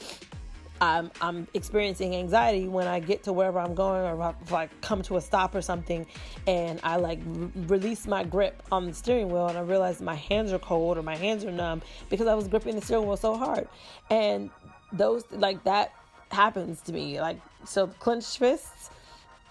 I'm, 0.80 1.12
I'm 1.22 1.48
experiencing 1.54 2.16
anxiety 2.16 2.68
when 2.68 2.88
I 2.88 3.00
get 3.00 3.24
to 3.24 3.34
wherever 3.34 3.60
I'm 3.60 3.74
going 3.74 4.04
or 4.04 4.36
if 4.42 4.54
I 4.54 4.68
come 4.82 5.02
to 5.04 5.18
a 5.18 5.22
stop 5.22 5.56
or 5.56 5.62
something 5.62 6.06
and 6.46 6.80
I 6.84 6.98
like 6.98 7.20
release 7.68 8.08
my 8.08 8.24
grip 8.24 8.62
on 8.72 8.88
the 8.88 8.94
steering 8.94 9.30
wheel 9.30 9.48
and 9.48 9.58
I 9.58 9.62
realize 9.62 10.02
my 10.02 10.16
hands 10.16 10.54
are 10.54 10.60
cold 10.60 10.98
or 10.98 11.04
my 11.04 11.16
hands 11.16 11.44
are 11.44 11.52
numb 11.52 11.82
because 12.10 12.28
I 12.28 12.36
was 12.36 12.48
gripping 12.48 12.76
the 12.76 12.82
steering 12.82 13.08
wheel 13.08 13.18
so 13.18 13.36
hard. 13.36 13.68
And 14.10 14.50
those, 14.92 15.24
like 15.32 15.64
that 15.64 15.94
happens 16.32 16.82
to 16.82 16.94
me. 16.94 17.20
Like, 17.20 17.40
so 17.66 17.88
clenched 17.88 18.38
fists, 18.38 18.90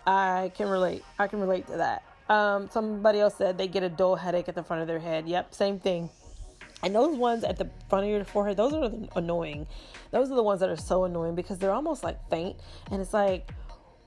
I 0.07 0.53
can 0.55 0.69
relate. 0.69 1.05
I 1.19 1.27
can 1.27 1.41
relate 1.41 1.67
to 1.69 1.79
that. 1.79 2.03
Um, 2.29 2.69
somebody 2.71 3.21
else 3.21 3.37
said 3.37 3.59
they 3.59 3.69
get 3.69 3.83
a 3.83 3.89
dull 3.89 4.17
headache 4.17 4.49
at 4.49 4.55
the 4.55 4.63
front 4.63 4.83
of 4.83 4.89
their 4.89 4.99
head. 4.99 5.29
Yep, 5.29 5.55
same 5.55 5.79
thing. 5.79 6.11
And 6.83 6.95
those 6.95 7.17
ones 7.17 7.43
at 7.43 7.57
the 7.57 7.71
front 7.89 8.05
of 8.05 8.11
your 8.11 8.25
forehead, 8.25 8.57
those 8.57 8.73
are 8.73 8.91
annoying. 9.17 9.67
Those 10.11 10.31
are 10.31 10.37
the 10.37 10.43
ones 10.43 10.61
that 10.61 10.69
are 10.69 10.77
so 10.77 11.05
annoying 11.05 11.35
because 11.35 11.59
they're 11.59 11.73
almost 11.73 12.05
like 12.05 12.19
faint. 12.31 12.57
And 12.91 13.01
it's 13.01 13.13
like, 13.13 13.51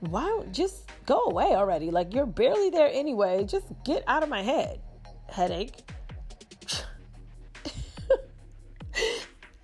why 0.00 0.44
just 0.50 0.88
go 1.04 1.24
away 1.26 1.54
already? 1.54 1.90
Like 1.90 2.14
you're 2.14 2.26
barely 2.26 2.70
there 2.70 2.88
anyway. 2.90 3.44
Just 3.44 3.66
get 3.84 4.02
out 4.06 4.22
of 4.22 4.28
my 4.28 4.42
head. 4.42 4.80
Headache. 5.28 5.74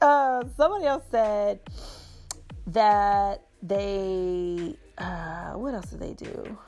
uh, 0.00 0.44
somebody 0.56 0.86
else 0.86 1.04
said 1.10 1.60
that 2.66 3.42
they 3.62 4.76
uh, 4.98 5.52
what 5.52 5.74
else 5.74 5.86
do 5.86 5.96
they 5.96 6.14
do? 6.14 6.58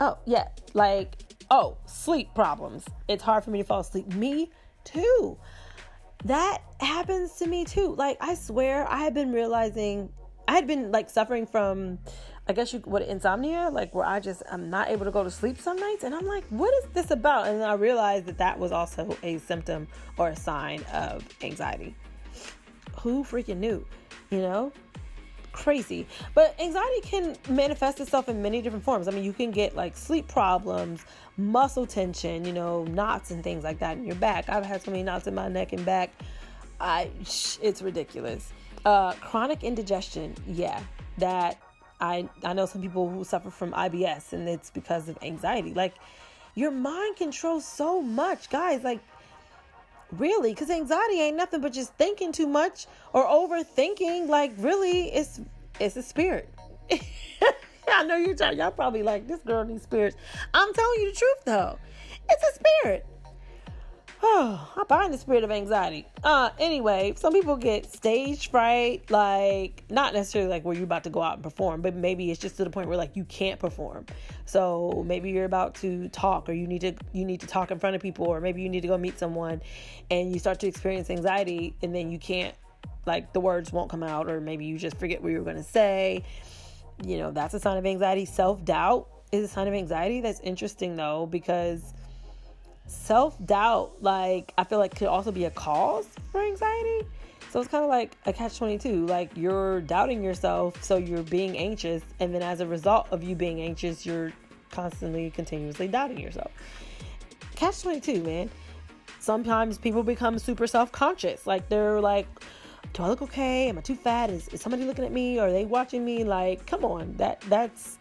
Oh 0.00 0.18
yeah, 0.26 0.48
like 0.74 1.25
Oh, 1.50 1.76
sleep 1.86 2.34
problems. 2.34 2.84
It's 3.08 3.22
hard 3.22 3.44
for 3.44 3.50
me 3.50 3.58
to 3.58 3.64
fall 3.64 3.80
asleep. 3.80 4.08
Me 4.14 4.50
too. 4.84 5.38
That 6.24 6.58
happens 6.80 7.34
to 7.36 7.46
me 7.46 7.64
too. 7.64 7.94
Like, 7.94 8.16
I 8.20 8.34
swear, 8.34 8.86
I 8.88 8.98
had 8.98 9.14
been 9.14 9.32
realizing, 9.32 10.08
I 10.48 10.54
had 10.54 10.66
been 10.66 10.90
like 10.90 11.08
suffering 11.08 11.46
from, 11.46 11.98
I 12.48 12.52
guess 12.52 12.72
you, 12.72 12.80
what, 12.80 13.02
insomnia? 13.02 13.68
Like, 13.72 13.94
where 13.94 14.04
I 14.04 14.18
just, 14.18 14.42
I'm 14.50 14.70
not 14.70 14.88
able 14.88 15.04
to 15.04 15.10
go 15.10 15.22
to 15.22 15.30
sleep 15.30 15.58
some 15.58 15.76
nights. 15.76 16.02
And 16.04 16.14
I'm 16.14 16.26
like, 16.26 16.44
what 16.48 16.74
is 16.82 16.90
this 16.94 17.10
about? 17.10 17.46
And 17.46 17.60
then 17.60 17.68
I 17.68 17.74
realized 17.74 18.26
that 18.26 18.38
that 18.38 18.58
was 18.58 18.72
also 18.72 19.16
a 19.22 19.38
symptom 19.38 19.86
or 20.18 20.30
a 20.30 20.36
sign 20.36 20.82
of 20.92 21.24
anxiety. 21.42 21.94
Who 23.00 23.22
freaking 23.22 23.58
knew? 23.58 23.86
You 24.30 24.38
know? 24.38 24.72
Crazy. 25.56 26.06
But 26.34 26.54
anxiety 26.60 27.00
can 27.00 27.36
manifest 27.48 27.98
itself 28.00 28.28
in 28.28 28.42
many 28.42 28.60
different 28.60 28.84
forms. 28.84 29.08
I 29.08 29.10
mean, 29.10 29.24
you 29.24 29.32
can 29.32 29.50
get 29.50 29.74
like 29.74 29.96
sleep 29.96 30.28
problems, 30.28 31.04
muscle 31.38 31.86
tension, 31.86 32.44
you 32.44 32.52
know, 32.52 32.84
knots 32.84 33.30
and 33.30 33.42
things 33.42 33.64
like 33.64 33.78
that 33.78 33.96
in 33.96 34.04
your 34.04 34.16
back. 34.16 34.48
I've 34.48 34.66
had 34.66 34.82
so 34.82 34.90
many 34.90 35.02
knots 35.02 35.26
in 35.26 35.34
my 35.34 35.48
neck 35.48 35.72
and 35.72 35.84
back. 35.84 36.10
I 36.78 37.10
it's 37.62 37.80
ridiculous. 37.80 38.52
Uh, 38.84 39.12
chronic 39.14 39.64
indigestion, 39.64 40.34
yeah, 40.46 40.80
that 41.18 41.58
I 42.00 42.28
I 42.44 42.52
know 42.52 42.66
some 42.66 42.82
people 42.82 43.08
who 43.08 43.24
suffer 43.24 43.50
from 43.50 43.72
IBS 43.72 44.34
and 44.34 44.46
it's 44.48 44.70
because 44.70 45.08
of 45.08 45.18
anxiety. 45.22 45.72
Like 45.72 45.94
your 46.54 46.70
mind 46.70 47.16
controls 47.16 47.66
so 47.66 48.02
much, 48.02 48.50
guys. 48.50 48.84
Like 48.84 49.00
really? 50.12 50.52
Because 50.52 50.70
anxiety 50.70 51.20
ain't 51.20 51.36
nothing 51.36 51.60
but 51.60 51.72
just 51.72 51.94
thinking 51.94 52.32
too 52.32 52.46
much 52.46 52.86
or 53.12 53.26
overthinking. 53.26 54.28
Like 54.28 54.52
really 54.58 55.12
it's 55.12 55.40
it's 55.80 55.96
a 55.96 56.02
spirit. 56.02 56.52
I 57.88 58.02
know 58.04 58.16
you're 58.16 58.34
y'all 58.52 58.70
probably 58.70 59.02
like 59.02 59.28
this 59.28 59.40
girl 59.40 59.64
needs 59.64 59.84
spirits. 59.84 60.16
I'm 60.52 60.72
telling 60.72 61.00
you 61.00 61.12
the 61.12 61.16
truth 61.16 61.44
though. 61.44 61.78
It's 62.28 62.42
a 62.42 62.54
spirit 62.54 63.06
Oh, 64.22 64.72
I 64.76 64.84
bind 64.84 65.12
the 65.12 65.18
spirit 65.18 65.44
of 65.44 65.50
anxiety. 65.50 66.06
Uh, 66.22 66.50
anyway, 66.58 67.14
some 67.16 67.32
people 67.32 67.56
get 67.56 67.92
stage 67.92 68.50
fright, 68.50 69.10
like 69.10 69.84
not 69.90 70.14
necessarily 70.14 70.50
like 70.50 70.64
where 70.64 70.74
you're 70.74 70.84
about 70.84 71.04
to 71.04 71.10
go 71.10 71.22
out 71.22 71.34
and 71.34 71.42
perform, 71.42 71.82
but 71.82 71.94
maybe 71.94 72.30
it's 72.30 72.40
just 72.40 72.56
to 72.56 72.64
the 72.64 72.70
point 72.70 72.88
where 72.88 72.96
like 72.96 73.16
you 73.16 73.24
can't 73.24 73.60
perform. 73.60 74.06
So 74.44 75.04
maybe 75.06 75.30
you're 75.30 75.44
about 75.44 75.74
to 75.76 76.08
talk, 76.08 76.48
or 76.48 76.52
you 76.52 76.66
need 76.66 76.80
to 76.82 76.94
you 77.12 77.24
need 77.24 77.40
to 77.40 77.46
talk 77.46 77.70
in 77.70 77.78
front 77.78 77.96
of 77.96 78.02
people, 78.02 78.26
or 78.26 78.40
maybe 78.40 78.62
you 78.62 78.68
need 78.68 78.82
to 78.82 78.88
go 78.88 78.98
meet 78.98 79.18
someone, 79.18 79.60
and 80.10 80.32
you 80.32 80.38
start 80.38 80.60
to 80.60 80.66
experience 80.66 81.10
anxiety, 81.10 81.74
and 81.82 81.94
then 81.94 82.10
you 82.10 82.18
can't, 82.18 82.54
like 83.06 83.32
the 83.32 83.40
words 83.40 83.72
won't 83.72 83.90
come 83.90 84.02
out, 84.02 84.30
or 84.30 84.40
maybe 84.40 84.64
you 84.64 84.78
just 84.78 84.96
forget 84.98 85.22
what 85.22 85.32
you 85.32 85.42
were 85.42 85.52
to 85.52 85.62
say. 85.62 86.22
You 87.04 87.18
know, 87.18 87.30
that's 87.30 87.52
a 87.54 87.60
sign 87.60 87.76
of 87.76 87.84
anxiety. 87.84 88.24
Self 88.24 88.64
doubt 88.64 89.08
is 89.32 89.44
a 89.44 89.48
sign 89.48 89.68
of 89.68 89.74
anxiety. 89.74 90.20
That's 90.20 90.40
interesting 90.40 90.96
though 90.96 91.26
because 91.26 91.92
self 92.86 93.36
doubt, 93.44 93.92
like, 94.00 94.52
I 94.56 94.64
feel 94.64 94.78
like 94.78 94.94
could 94.94 95.08
also 95.08 95.32
be 95.32 95.44
a 95.44 95.50
cause 95.50 96.08
for 96.30 96.40
anxiety. 96.42 97.06
So 97.50 97.60
it's 97.60 97.68
kind 97.68 97.84
of 97.84 97.90
like 97.90 98.16
a 98.26 98.32
catch 98.32 98.58
22. 98.58 99.06
Like, 99.06 99.30
you're 99.36 99.80
doubting 99.82 100.22
yourself, 100.22 100.82
so 100.82 100.96
you're 100.96 101.22
being 101.22 101.56
anxious. 101.56 102.02
And 102.20 102.34
then 102.34 102.42
as 102.42 102.60
a 102.60 102.66
result 102.66 103.08
of 103.10 103.22
you 103.22 103.34
being 103.34 103.60
anxious, 103.60 104.04
you're 104.04 104.32
constantly, 104.70 105.30
continuously 105.30 105.88
doubting 105.88 106.18
yourself. 106.18 106.50
Catch 107.54 107.82
22, 107.82 108.22
man. 108.22 108.50
Sometimes 109.20 109.78
people 109.78 110.02
become 110.02 110.38
super 110.38 110.66
self 110.66 110.92
conscious. 110.92 111.46
Like, 111.46 111.68
they're 111.68 112.00
like, 112.00 112.26
do 112.92 113.02
I 113.02 113.08
look 113.08 113.22
okay? 113.22 113.68
Am 113.68 113.78
I 113.78 113.80
too 113.80 113.96
fat? 113.96 114.30
Is, 114.30 114.48
is 114.48 114.60
somebody 114.60 114.84
looking 114.84 115.04
at 115.04 115.12
me? 115.12 115.38
Are 115.38 115.50
they 115.50 115.64
watching 115.64 116.04
me? 116.04 116.24
Like, 116.24 116.66
come 116.66 116.84
on, 116.84 117.14
that 117.16 117.40
that's 117.42 117.98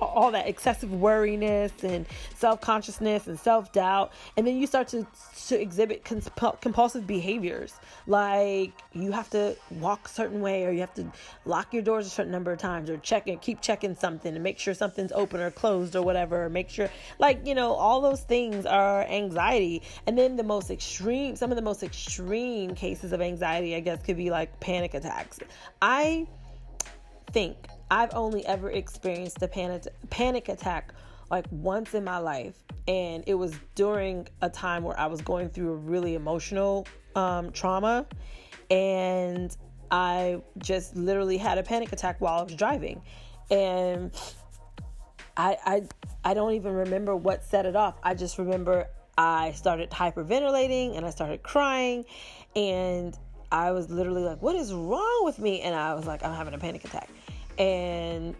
all 0.00 0.30
that 0.32 0.46
excessive 0.46 0.90
worriness 0.90 1.72
and 1.82 2.06
self-consciousness 2.36 3.26
and 3.26 3.38
self-doubt. 3.38 4.12
And 4.36 4.46
then 4.46 4.56
you 4.56 4.66
start 4.66 4.88
to, 4.88 5.06
to 5.48 5.60
exhibit 5.60 6.04
compulsive 6.04 7.06
behaviors. 7.06 7.74
Like 8.06 8.72
you 8.92 9.12
have 9.12 9.30
to 9.30 9.56
walk 9.70 10.06
a 10.06 10.08
certain 10.08 10.40
way 10.40 10.64
or 10.64 10.70
you 10.70 10.80
have 10.80 10.94
to 10.94 11.10
lock 11.44 11.72
your 11.72 11.82
doors 11.82 12.06
a 12.06 12.10
certain 12.10 12.32
number 12.32 12.52
of 12.52 12.58
times 12.58 12.90
or 12.90 12.96
check 12.98 13.28
and 13.28 13.40
keep 13.40 13.60
checking 13.60 13.94
something 13.94 14.34
and 14.34 14.42
make 14.42 14.58
sure 14.58 14.74
something's 14.74 15.12
open 15.12 15.40
or 15.40 15.50
closed 15.50 15.96
or 15.96 16.02
whatever 16.02 16.44
or 16.44 16.48
make 16.48 16.70
sure 16.70 16.90
like 17.18 17.46
you 17.46 17.54
know 17.54 17.72
all 17.72 18.00
those 18.00 18.22
things 18.22 18.66
are 18.66 19.04
anxiety. 19.04 19.82
And 20.06 20.16
then 20.16 20.36
the 20.36 20.42
most 20.42 20.70
extreme 20.70 21.36
some 21.36 21.50
of 21.50 21.56
the 21.56 21.62
most 21.62 21.82
extreme 21.82 22.74
cases 22.74 23.12
of 23.12 23.20
anxiety 23.20 23.74
i 23.74 23.80
guess 23.80 24.02
could 24.02 24.16
be 24.16 24.30
like 24.30 24.58
panic 24.60 24.94
attacks. 24.94 25.38
I 25.80 26.26
think 27.32 27.56
I've 27.90 28.14
only 28.14 28.46
ever 28.46 28.70
experienced 28.70 29.42
a 29.42 29.48
panic 29.48 29.86
panic 30.10 30.48
attack 30.48 30.94
like 31.30 31.46
once 31.50 31.94
in 31.94 32.04
my 32.04 32.18
life, 32.18 32.54
and 32.88 33.24
it 33.26 33.34
was 33.34 33.54
during 33.74 34.28
a 34.42 34.50
time 34.50 34.82
where 34.82 34.98
I 34.98 35.06
was 35.06 35.20
going 35.20 35.48
through 35.48 35.72
a 35.72 35.76
really 35.76 36.14
emotional 36.14 36.86
um, 37.14 37.52
trauma, 37.52 38.06
and 38.70 39.56
I 39.90 40.40
just 40.58 40.96
literally 40.96 41.36
had 41.36 41.58
a 41.58 41.62
panic 41.62 41.92
attack 41.92 42.20
while 42.20 42.40
I 42.40 42.42
was 42.42 42.54
driving, 42.54 43.02
and 43.50 44.12
I 45.36 45.56
I 45.64 45.82
I 46.24 46.34
don't 46.34 46.52
even 46.52 46.72
remember 46.72 47.16
what 47.16 47.44
set 47.44 47.66
it 47.66 47.76
off. 47.76 47.96
I 48.02 48.14
just 48.14 48.38
remember 48.38 48.88
I 49.18 49.52
started 49.52 49.90
hyperventilating 49.90 50.96
and 50.96 51.04
I 51.04 51.10
started 51.10 51.42
crying, 51.42 52.04
and 52.54 53.16
I 53.52 53.72
was 53.72 53.90
literally 53.90 54.22
like, 54.22 54.40
"What 54.42 54.54
is 54.54 54.72
wrong 54.72 55.24
with 55.24 55.38
me?" 55.38 55.60
And 55.62 55.74
I 55.74 55.94
was 55.94 56.06
like, 56.06 56.24
"I'm 56.24 56.34
having 56.34 56.54
a 56.54 56.58
panic 56.58 56.84
attack." 56.84 57.08
And 57.60 58.34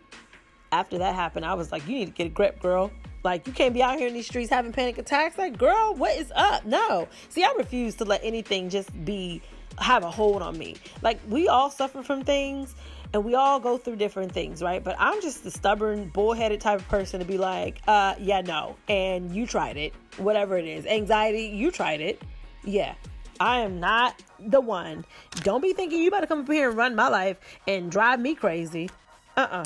after 0.72 0.96
that 0.98 1.14
happened, 1.14 1.44
I 1.44 1.52
was 1.52 1.70
like, 1.70 1.86
you 1.86 1.94
need 1.98 2.06
to 2.06 2.12
get 2.12 2.26
a 2.26 2.30
grip, 2.30 2.60
girl. 2.60 2.90
Like, 3.22 3.46
you 3.46 3.52
can't 3.52 3.74
be 3.74 3.82
out 3.82 3.98
here 3.98 4.08
in 4.08 4.14
these 4.14 4.26
streets 4.26 4.48
having 4.48 4.72
panic 4.72 4.96
attacks. 4.96 5.36
Like, 5.36 5.58
girl, 5.58 5.94
what 5.94 6.16
is 6.16 6.32
up? 6.34 6.64
No. 6.64 7.06
See, 7.28 7.44
I 7.44 7.52
refuse 7.58 7.96
to 7.96 8.06
let 8.06 8.22
anything 8.24 8.70
just 8.70 9.04
be, 9.04 9.42
have 9.78 10.04
a 10.04 10.10
hold 10.10 10.40
on 10.40 10.56
me. 10.56 10.76
Like, 11.02 11.20
we 11.28 11.48
all 11.48 11.68
suffer 11.68 12.02
from 12.02 12.24
things 12.24 12.74
and 13.12 13.22
we 13.22 13.34
all 13.34 13.60
go 13.60 13.76
through 13.76 13.96
different 13.96 14.32
things, 14.32 14.62
right? 14.62 14.82
But 14.82 14.96
I'm 14.98 15.20
just 15.20 15.44
the 15.44 15.50
stubborn, 15.50 16.08
bullheaded 16.08 16.62
type 16.62 16.80
of 16.80 16.88
person 16.88 17.20
to 17.20 17.26
be 17.26 17.36
like, 17.36 17.82
uh, 17.86 18.14
yeah, 18.18 18.40
no. 18.40 18.76
And 18.88 19.36
you 19.36 19.46
tried 19.46 19.76
it, 19.76 19.92
whatever 20.16 20.56
it 20.56 20.64
is. 20.64 20.86
Anxiety, 20.86 21.48
you 21.48 21.70
tried 21.70 22.00
it. 22.00 22.22
Yeah. 22.64 22.94
I 23.38 23.60
am 23.60 23.80
not 23.80 24.22
the 24.38 24.62
one. 24.62 25.04
Don't 25.42 25.60
be 25.60 25.74
thinking 25.74 26.02
you 26.02 26.10
better 26.10 26.26
come 26.26 26.40
up 26.40 26.48
here 26.48 26.70
and 26.70 26.78
run 26.78 26.94
my 26.94 27.08
life 27.08 27.38
and 27.66 27.90
drive 27.90 28.20
me 28.20 28.34
crazy 28.34 28.88
uh-uh. 29.36 29.64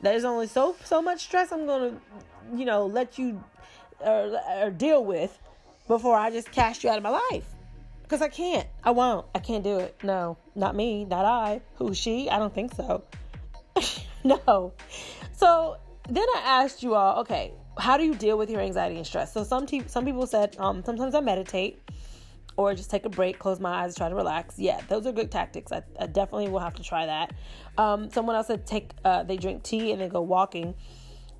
There's 0.00 0.24
only 0.24 0.46
so 0.46 0.76
so 0.84 1.02
much 1.02 1.20
stress 1.20 1.52
i'm 1.52 1.66
gonna 1.66 2.00
you 2.54 2.64
know 2.64 2.86
let 2.86 3.18
you 3.18 3.42
or, 4.00 4.40
or 4.62 4.70
deal 4.70 5.04
with 5.04 5.38
before 5.88 6.16
i 6.16 6.30
just 6.30 6.50
cast 6.52 6.82
you 6.82 6.90
out 6.90 6.96
of 6.96 7.02
my 7.02 7.10
life. 7.30 7.46
Because 8.02 8.22
i 8.22 8.28
can't. 8.28 8.66
I 8.82 8.90
won't. 8.90 9.26
I 9.34 9.38
can't 9.38 9.62
do 9.62 9.78
it. 9.78 9.96
No. 10.02 10.36
Not 10.54 10.74
me. 10.74 11.04
Not 11.04 11.24
i. 11.24 11.60
Who? 11.76 11.94
She? 11.94 12.28
I 12.28 12.38
don't 12.38 12.54
think 12.54 12.74
so. 12.74 13.04
No. 14.22 14.74
So 15.32 15.78
then 16.08 16.26
i 16.36 16.42
asked 16.44 16.82
you 16.82 16.94
all 16.94 17.20
okay 17.20 17.52
how 17.78 17.96
do 17.96 18.04
you 18.04 18.14
deal 18.14 18.36
with 18.36 18.50
your 18.50 18.60
anxiety 18.60 18.96
and 18.96 19.06
stress? 19.06 19.32
So 19.32 19.44
some 19.44 19.66
te- 19.66 19.86
some 19.86 20.04
people 20.04 20.26
said 20.26 20.56
um, 20.58 20.84
sometimes 20.84 21.14
i 21.14 21.20
meditate 21.20 21.80
or 22.60 22.74
just 22.74 22.90
take 22.90 23.06
a 23.06 23.08
break, 23.08 23.38
close 23.38 23.58
my 23.58 23.84
eyes, 23.84 23.96
try 23.96 24.10
to 24.10 24.14
relax. 24.14 24.58
Yeah, 24.58 24.82
those 24.86 25.06
are 25.06 25.12
good 25.12 25.30
tactics. 25.30 25.72
I, 25.72 25.82
I 25.98 26.06
definitely 26.06 26.50
will 26.50 26.58
have 26.58 26.74
to 26.74 26.82
try 26.82 27.06
that. 27.06 27.32
Um, 27.78 28.10
someone 28.10 28.36
else 28.36 28.48
said 28.48 28.66
take 28.66 28.90
uh, 29.02 29.22
they 29.22 29.38
drink 29.38 29.62
tea 29.62 29.92
and 29.92 30.00
then 30.00 30.10
go 30.10 30.20
walking. 30.20 30.74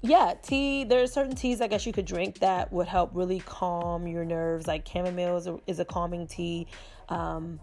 Yeah, 0.00 0.32
tea. 0.42 0.84
There 0.84 1.02
are 1.02 1.06
certain 1.06 1.36
teas 1.36 1.60
I 1.60 1.66
guess 1.66 1.84
you 1.84 1.92
could 1.92 2.06
drink 2.06 2.38
that 2.38 2.72
would 2.72 2.88
help 2.88 3.10
really 3.12 3.40
calm 3.40 4.06
your 4.06 4.24
nerves. 4.24 4.66
Like 4.66 4.88
chamomile 4.88 5.36
is 5.36 5.46
a, 5.46 5.58
is 5.66 5.78
a 5.78 5.84
calming 5.84 6.26
tea. 6.26 6.66
Um, 7.10 7.60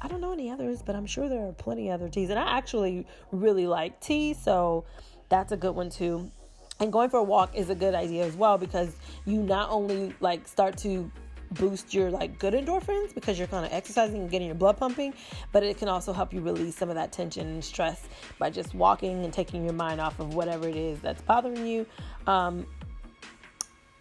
I 0.00 0.06
don't 0.06 0.20
know 0.20 0.32
any 0.32 0.48
others, 0.48 0.80
but 0.80 0.94
I'm 0.94 1.06
sure 1.06 1.28
there 1.28 1.48
are 1.48 1.52
plenty 1.52 1.88
of 1.88 2.00
other 2.00 2.08
teas. 2.08 2.30
And 2.30 2.38
I 2.38 2.56
actually 2.56 3.04
really 3.32 3.66
like 3.66 3.98
tea, 4.00 4.34
so 4.34 4.84
that's 5.28 5.50
a 5.50 5.56
good 5.56 5.74
one 5.74 5.90
too. 5.90 6.30
And 6.78 6.92
going 6.92 7.10
for 7.10 7.18
a 7.18 7.24
walk 7.24 7.56
is 7.56 7.68
a 7.68 7.74
good 7.74 7.94
idea 7.94 8.24
as 8.24 8.36
well 8.36 8.56
because 8.56 8.94
you 9.26 9.42
not 9.42 9.70
only 9.70 10.14
like 10.20 10.46
start 10.46 10.78
to 10.78 11.10
boost 11.52 11.92
your 11.92 12.10
like 12.10 12.38
good 12.38 12.54
endorphins 12.54 13.14
because 13.14 13.38
you're 13.38 13.48
kind 13.48 13.66
of 13.66 13.72
exercising 13.72 14.22
and 14.22 14.30
getting 14.30 14.46
your 14.46 14.54
blood 14.54 14.76
pumping, 14.76 15.14
but 15.52 15.62
it 15.62 15.78
can 15.78 15.88
also 15.88 16.12
help 16.12 16.32
you 16.32 16.40
release 16.40 16.76
some 16.76 16.88
of 16.88 16.94
that 16.94 17.12
tension 17.12 17.46
and 17.46 17.64
stress 17.64 18.08
by 18.38 18.50
just 18.50 18.74
walking 18.74 19.24
and 19.24 19.32
taking 19.32 19.64
your 19.64 19.72
mind 19.72 20.00
off 20.00 20.18
of 20.20 20.34
whatever 20.34 20.68
it 20.68 20.76
is 20.76 21.00
that's 21.00 21.22
bothering 21.22 21.66
you. 21.66 21.86
Um, 22.26 22.66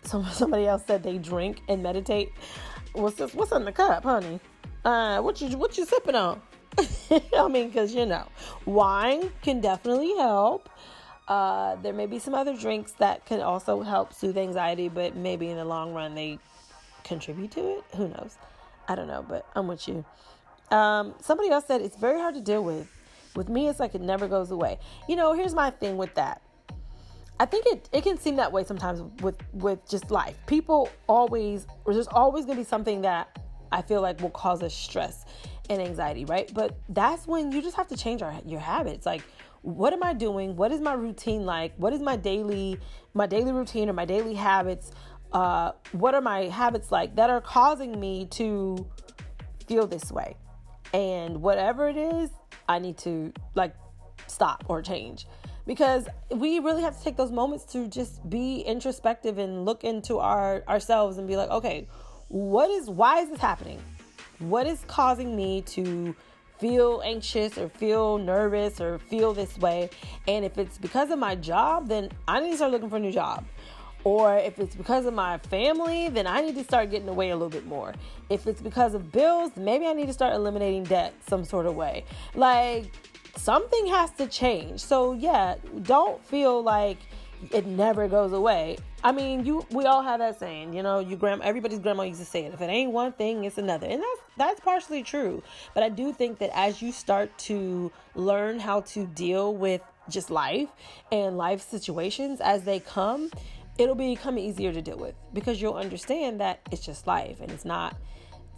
some, 0.04 0.26
somebody 0.26 0.66
else 0.66 0.84
said 0.86 1.04
they 1.04 1.18
drink 1.18 1.62
and 1.68 1.84
meditate. 1.84 2.32
What's 2.94 3.18
this? 3.18 3.34
What's 3.34 3.52
in 3.52 3.66
the 3.66 3.72
cup, 3.72 4.04
honey? 4.04 4.40
Uh, 4.86 5.22
what 5.22 5.42
you 5.42 5.58
what 5.58 5.78
you 5.78 5.86
sipping 5.86 6.16
on? 6.16 6.42
I 7.38 7.48
mean, 7.48 7.68
because 7.68 7.94
you 7.94 8.06
know, 8.06 8.28
wine 8.66 9.32
can 9.42 9.62
definitely 9.62 10.16
help. 10.16 10.70
Uh, 11.28 11.76
there 11.84 11.94
may 11.94 12.08
be 12.08 12.18
some 12.18 12.34
other 12.34 12.58
drinks 12.58 12.94
that 12.94 13.24
can 13.26 13.40
also 13.40 13.84
help 13.84 14.14
soothe 14.14 14.38
anxiety, 14.38 14.90
but 14.90 15.16
maybe 15.16 15.50
in 15.50 15.58
the 15.58 15.66
long 15.66 15.94
run 15.94 16.16
they 16.16 16.40
contribute 17.10 17.52
to 17.52 17.60
it. 17.78 17.84
Who 17.98 18.08
knows? 18.08 18.38
I 18.88 18.96
don't 18.96 19.08
know, 19.08 19.26
but 19.28 19.46
I'm 19.56 19.68
with 19.68 19.88
you. 19.88 20.06
Um, 20.72 21.16
somebody 21.22 21.50
else 21.50 21.66
said 21.66 21.82
it's 21.82 21.98
very 21.98 22.20
hard 22.20 22.36
to 22.36 22.42
deal 22.42 22.64
with. 22.64 22.88
With 23.36 23.50
me, 23.50 23.68
it's 23.68 23.80
like 23.80 23.96
it 23.96 24.02
never 24.02 24.28
goes 24.28 24.52
away. 24.52 24.80
You 25.10 25.16
know, 25.16 25.34
here's 25.34 25.54
my 25.54 25.72
thing 25.72 25.98
with 25.98 26.14
that. 26.16 26.42
I 27.40 27.46
think 27.46 27.66
it, 27.68 27.90
it 27.92 28.04
can 28.04 28.18
seem 28.18 28.36
that 28.36 28.52
way 28.52 28.64
sometimes 28.64 29.02
with 29.22 29.38
with 29.54 29.88
just 29.90 30.12
life. 30.12 30.36
People 30.46 30.90
always 31.08 31.68
there's 31.86 32.08
always 32.08 32.46
gonna 32.46 32.58
be 32.60 32.66
something 32.66 33.02
that 33.02 33.40
I 33.72 33.82
feel 33.82 34.02
like 34.02 34.22
will 34.22 34.30
cause 34.30 34.62
us 34.62 34.74
stress 34.74 35.26
and 35.70 35.82
anxiety, 35.82 36.26
right? 36.26 36.52
But 36.54 36.78
that's 36.90 37.28
when 37.28 37.52
you 37.52 37.62
just 37.62 37.78
have 37.78 37.88
to 37.90 37.98
change 37.98 38.22
our, 38.22 38.34
your 38.46 38.60
habits. 38.60 39.06
Like, 39.06 39.24
what 39.62 39.94
am 39.94 40.04
I 40.04 40.14
doing? 40.14 40.56
What 40.56 40.72
is 40.72 40.82
my 40.82 40.94
routine 40.94 41.46
like? 41.46 41.74
What 41.78 41.94
is 41.94 42.02
my 42.02 42.16
daily 42.16 42.80
my 43.14 43.26
daily 43.26 43.52
routine 43.52 43.90
or 43.90 43.94
my 43.94 44.06
daily 44.06 44.34
habits? 44.34 44.92
Uh, 45.32 45.72
what 45.92 46.16
are 46.16 46.22
my 46.22 46.46
habits 46.46 46.92
like 46.92 47.16
that 47.16 47.30
are 47.30 47.42
causing 47.42 48.00
me 48.00 48.26
to 48.32 48.88
feel 49.68 49.86
this 49.86 50.12
way? 50.12 50.36
And 50.94 51.42
whatever 51.42 51.88
it 51.88 51.98
is, 51.98 52.30
I 52.68 52.80
need 52.80 52.98
to 53.00 53.32
like 53.56 53.76
stop 54.28 54.66
or 54.68 54.82
change 54.82 55.28
because 55.70 56.08
we 56.32 56.58
really 56.58 56.82
have 56.82 56.98
to 56.98 57.04
take 57.04 57.16
those 57.16 57.32
moments 57.32 57.64
to 57.66 57.88
just 57.88 58.28
be 58.28 58.62
introspective 58.62 59.38
and 59.38 59.66
look 59.66 59.84
into 59.84 60.18
our 60.18 60.64
ourselves 60.68 61.18
and 61.20 61.28
be 61.28 61.36
like, 61.36 61.50
okay, 61.52 61.88
what 62.30 62.70
is 62.72 62.90
why 62.90 63.20
is 63.20 63.30
this 63.30 63.40
happening? 63.40 63.80
What 64.40 64.66
is 64.66 64.84
causing 64.88 65.36
me 65.36 65.62
to 65.64 66.16
feel 66.58 67.02
anxious 67.06 67.58
or 67.58 67.70
feel 67.70 68.18
nervous 68.18 68.82
or 68.82 68.98
feel 68.98 69.34
this 69.34 69.58
way? 69.60 69.90
And 70.28 70.44
if 70.44 70.58
it's 70.58 70.78
because 70.78 71.12
of 71.12 71.20
my 71.20 71.36
job, 71.36 71.88
then 71.88 72.10
I 72.28 72.40
need 72.40 72.52
to 72.52 72.56
start 72.58 72.72
looking 72.72 72.90
for 72.90 72.98
a 72.98 73.00
new 73.00 73.12
job. 73.12 73.46
Or 74.04 74.38
if 74.38 74.60
it's 74.60 74.76
because 74.76 75.06
of 75.06 75.14
my 75.14 75.38
family, 75.38 76.10
then 76.10 76.26
I 76.26 76.42
need 76.42 76.56
to 76.56 76.64
start 76.64 76.90
getting 76.90 77.10
away 77.10 77.32
a 77.32 77.36
little 77.36 77.50
bit 77.50 77.66
more. 77.66 77.94
If 78.30 78.48
it's 78.48 78.62
because 78.62 78.94
of 78.94 79.12
bills, 79.12 79.52
maybe 79.58 79.86
I 79.86 79.94
need 79.94 80.08
to 80.08 80.14
start 80.14 80.34
eliminating 80.34 80.86
debt 80.86 81.14
some 81.28 81.44
sort 81.44 81.66
of 81.66 81.76
way. 81.76 82.06
Like 82.34 82.92
something 83.36 83.88
has 83.88 84.12
to 84.12 84.28
change. 84.28 84.80
So 84.80 85.14
yeah, 85.14 85.56
don't 85.84 86.24
feel 86.24 86.62
like 86.62 86.98
it 87.52 87.66
never 87.66 88.08
goes 88.08 88.34
away. 88.34 88.78
I 89.02 89.14
mean, 89.14 89.46
you 89.46 89.66
we 89.72 89.86
all 89.86 90.02
have 90.02 90.20
that 90.20 90.40
saying, 90.40 90.74
you 90.74 90.84
know, 90.84 91.00
your 91.00 91.18
grandma 91.18 91.44
everybody's 91.46 91.80
grandma 91.80 92.04
used 92.04 92.20
to 92.20 92.26
say 92.26 92.46
it. 92.46 92.54
If 92.54 92.62
it 92.62 92.70
ain't 92.70 92.92
one 92.92 93.14
thing, 93.14 93.46
it's 93.46 93.58
another. 93.58 93.88
And 93.88 94.02
that's 94.02 94.22
that's 94.38 94.60
partially 94.60 95.04
true. 95.04 95.42
But 95.74 95.84
I 95.84 95.90
do 95.90 96.12
think 96.14 96.40
that 96.40 96.52
as 96.54 96.82
you 96.82 96.92
start 96.92 97.36
to 97.40 97.92
learn 98.16 98.60
how 98.60 98.82
to 98.82 99.06
deal 99.06 99.56
with 99.56 99.82
just 100.10 100.30
life 100.30 100.70
and 101.12 101.38
life 101.38 101.62
situations 101.62 102.42
as 102.42 102.64
they 102.64 102.80
come, 102.80 103.32
it'll 103.80 103.96
become 103.96 104.38
easier 104.38 104.74
to 104.74 104.82
deal 104.82 104.98
with 104.98 105.16
because 105.34 105.62
you'll 105.62 105.76
understand 105.76 106.42
that 106.42 106.60
it's 106.70 106.86
just 106.86 107.08
life 107.08 107.40
and 107.40 107.50
it's 107.50 107.66
not 107.66 107.96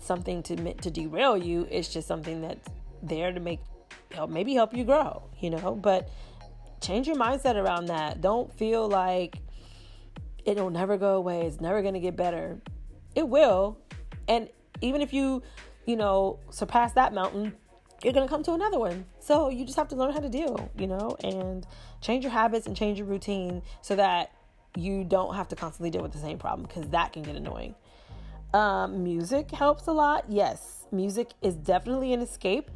something 0.01 0.41
to 0.43 0.73
to 0.73 0.89
derail 0.89 1.37
you. 1.37 1.67
It's 1.69 1.87
just 1.87 2.07
something 2.07 2.41
that's 2.41 2.67
there 3.03 3.31
to 3.31 3.39
make 3.39 3.59
help 4.11 4.29
maybe 4.29 4.55
help 4.55 4.75
you 4.75 4.83
grow, 4.83 5.23
you 5.39 5.51
know, 5.51 5.75
but 5.75 6.09
change 6.81 7.07
your 7.07 7.15
mindset 7.15 7.55
around 7.55 7.85
that. 7.85 8.19
Don't 8.19 8.51
feel 8.57 8.89
like 8.89 9.37
it'll 10.43 10.71
never 10.71 10.97
go 10.97 11.15
away. 11.15 11.45
It's 11.45 11.61
never 11.61 11.83
going 11.83 11.93
to 11.93 11.99
get 11.99 12.15
better. 12.15 12.59
It 13.13 13.27
will. 13.29 13.77
And 14.27 14.49
even 14.81 15.01
if 15.01 15.13
you, 15.13 15.43
you 15.85 15.95
know, 15.95 16.39
surpass 16.49 16.93
that 16.93 17.13
mountain, 17.13 17.53
you're 18.03 18.13
going 18.13 18.27
to 18.27 18.31
come 18.31 18.41
to 18.43 18.53
another 18.53 18.79
one. 18.79 19.05
So 19.19 19.49
you 19.49 19.65
just 19.65 19.77
have 19.77 19.87
to 19.89 19.95
learn 19.95 20.11
how 20.13 20.19
to 20.19 20.29
deal, 20.29 20.71
you 20.75 20.87
know, 20.87 21.15
and 21.23 21.67
change 22.01 22.23
your 22.23 22.31
habits 22.31 22.65
and 22.65 22.75
change 22.75 22.97
your 22.97 23.05
routine 23.05 23.61
so 23.81 23.95
that 23.95 24.31
you 24.75 25.03
don't 25.03 25.35
have 25.35 25.47
to 25.49 25.55
constantly 25.55 25.89
deal 25.89 26.01
with 26.01 26.11
the 26.11 26.19
same 26.19 26.37
problem 26.37 26.67
because 26.67 26.89
that 26.91 27.13
can 27.13 27.23
get 27.23 27.35
annoying. 27.35 27.75
Um, 28.53 29.03
music 29.03 29.51
helps 29.51 29.87
a 29.87 29.91
lot. 29.91 30.25
Yes, 30.27 30.85
music 30.91 31.31
is 31.41 31.55
definitely 31.55 32.13
an 32.13 32.21
escape 32.21 32.69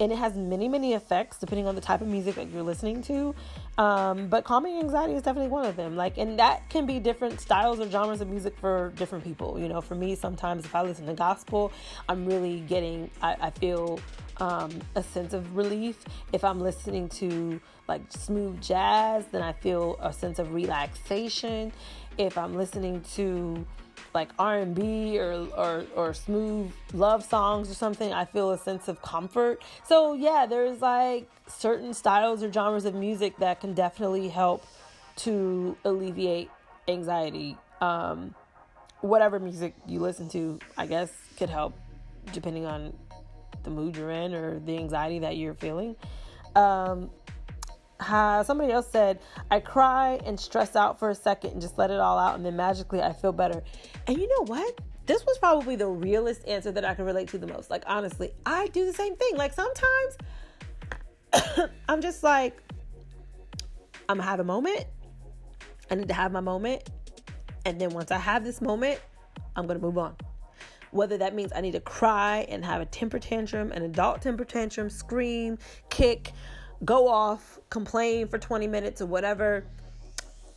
and 0.00 0.10
it 0.12 0.18
has 0.18 0.36
many 0.36 0.68
many 0.68 0.94
effects 0.94 1.38
depending 1.38 1.66
on 1.66 1.74
the 1.74 1.80
type 1.80 2.00
of 2.00 2.08
music 2.08 2.34
that 2.34 2.50
you're 2.50 2.62
listening 2.62 3.02
to. 3.02 3.34
Um, 3.78 4.28
but 4.28 4.44
calming 4.44 4.78
anxiety 4.78 5.14
is 5.14 5.22
definitely 5.22 5.50
one 5.50 5.66
of 5.66 5.76
them. 5.76 5.96
Like 5.96 6.18
and 6.18 6.38
that 6.38 6.68
can 6.68 6.86
be 6.86 6.98
different 6.98 7.40
styles 7.40 7.80
or 7.80 7.88
genres 7.90 8.20
of 8.20 8.28
music 8.28 8.54
for 8.58 8.92
different 8.96 9.24
people. 9.24 9.58
You 9.58 9.68
know 9.68 9.80
for 9.80 9.94
me 9.94 10.14
sometimes 10.14 10.64
if 10.64 10.74
i 10.74 10.82
listen 10.82 11.06
to 11.06 11.14
gospel 11.14 11.72
i'm 12.08 12.26
really 12.26 12.60
getting 12.60 13.10
i, 13.22 13.36
I 13.40 13.50
feel 13.50 14.00
um, 14.38 14.70
a 14.96 15.02
sense 15.02 15.32
of 15.32 15.56
relief. 15.56 16.04
If 16.32 16.44
i'm 16.44 16.60
listening 16.60 17.08
to 17.10 17.60
like 17.86 18.02
smooth 18.08 18.60
jazz 18.60 19.26
then 19.30 19.42
i 19.42 19.52
feel 19.52 19.98
a 20.00 20.12
sense 20.12 20.38
of 20.38 20.52
relaxation. 20.54 21.72
If 22.18 22.36
i'm 22.38 22.54
listening 22.54 23.02
to 23.14 23.64
like 24.14 24.30
R&B 24.38 25.18
or, 25.18 25.46
or 25.56 25.84
or 25.94 26.14
smooth 26.14 26.72
love 26.92 27.24
songs 27.24 27.70
or 27.70 27.74
something, 27.74 28.12
I 28.12 28.24
feel 28.24 28.50
a 28.50 28.58
sense 28.58 28.88
of 28.88 29.02
comfort. 29.02 29.62
So 29.86 30.14
yeah, 30.14 30.46
there's 30.48 30.80
like 30.80 31.28
certain 31.46 31.94
styles 31.94 32.42
or 32.42 32.52
genres 32.52 32.84
of 32.84 32.94
music 32.94 33.36
that 33.38 33.60
can 33.60 33.74
definitely 33.74 34.28
help 34.28 34.66
to 35.16 35.76
alleviate 35.84 36.50
anxiety. 36.88 37.56
Um, 37.80 38.34
whatever 39.00 39.38
music 39.38 39.74
you 39.86 40.00
listen 40.00 40.28
to, 40.30 40.58
I 40.78 40.86
guess, 40.86 41.12
could 41.36 41.50
help 41.50 41.74
depending 42.32 42.64
on 42.66 42.92
the 43.64 43.70
mood 43.70 43.96
you're 43.96 44.10
in 44.10 44.34
or 44.34 44.60
the 44.60 44.76
anxiety 44.78 45.18
that 45.20 45.36
you're 45.36 45.54
feeling. 45.54 45.96
Um, 46.54 47.10
uh, 48.00 48.42
somebody 48.42 48.72
else 48.72 48.88
said, 48.90 49.20
I 49.50 49.60
cry 49.60 50.20
and 50.24 50.38
stress 50.38 50.76
out 50.76 50.98
for 50.98 51.10
a 51.10 51.14
second 51.14 51.52
and 51.52 51.60
just 51.60 51.78
let 51.78 51.90
it 51.90 52.00
all 52.00 52.18
out, 52.18 52.36
and 52.36 52.44
then 52.44 52.56
magically 52.56 53.00
I 53.00 53.12
feel 53.12 53.32
better. 53.32 53.62
And 54.06 54.18
you 54.18 54.28
know 54.28 54.46
what? 54.46 54.80
This 55.06 55.24
was 55.26 55.38
probably 55.38 55.76
the 55.76 55.86
realest 55.86 56.46
answer 56.48 56.72
that 56.72 56.84
I 56.84 56.94
can 56.94 57.04
relate 57.04 57.28
to 57.28 57.38
the 57.38 57.46
most. 57.46 57.70
Like, 57.70 57.84
honestly, 57.86 58.32
I 58.46 58.68
do 58.68 58.86
the 58.86 58.92
same 58.92 59.16
thing. 59.16 59.36
Like, 59.36 59.52
sometimes 59.52 60.16
I'm 61.88 62.00
just 62.00 62.22
like, 62.22 62.56
I'm 64.08 64.16
gonna 64.16 64.28
have 64.28 64.40
a 64.40 64.44
moment. 64.44 64.84
I 65.90 65.94
need 65.94 66.08
to 66.08 66.14
have 66.14 66.32
my 66.32 66.40
moment. 66.40 66.88
And 67.66 67.80
then 67.80 67.90
once 67.90 68.10
I 68.10 68.18
have 68.18 68.44
this 68.44 68.60
moment, 68.60 69.00
I'm 69.56 69.66
gonna 69.66 69.78
move 69.78 69.98
on. 69.98 70.16
Whether 70.90 71.18
that 71.18 71.34
means 71.34 71.52
I 71.54 71.60
need 71.60 71.72
to 71.72 71.80
cry 71.80 72.46
and 72.48 72.64
have 72.64 72.80
a 72.80 72.86
temper 72.86 73.18
tantrum, 73.18 73.72
an 73.72 73.82
adult 73.82 74.22
temper 74.22 74.44
tantrum, 74.44 74.88
scream, 74.88 75.58
kick, 75.90 76.32
go 76.84 77.08
off, 77.08 77.58
complain 77.70 78.28
for 78.28 78.38
20 78.38 78.66
minutes 78.66 79.00
or 79.00 79.06
whatever. 79.06 79.64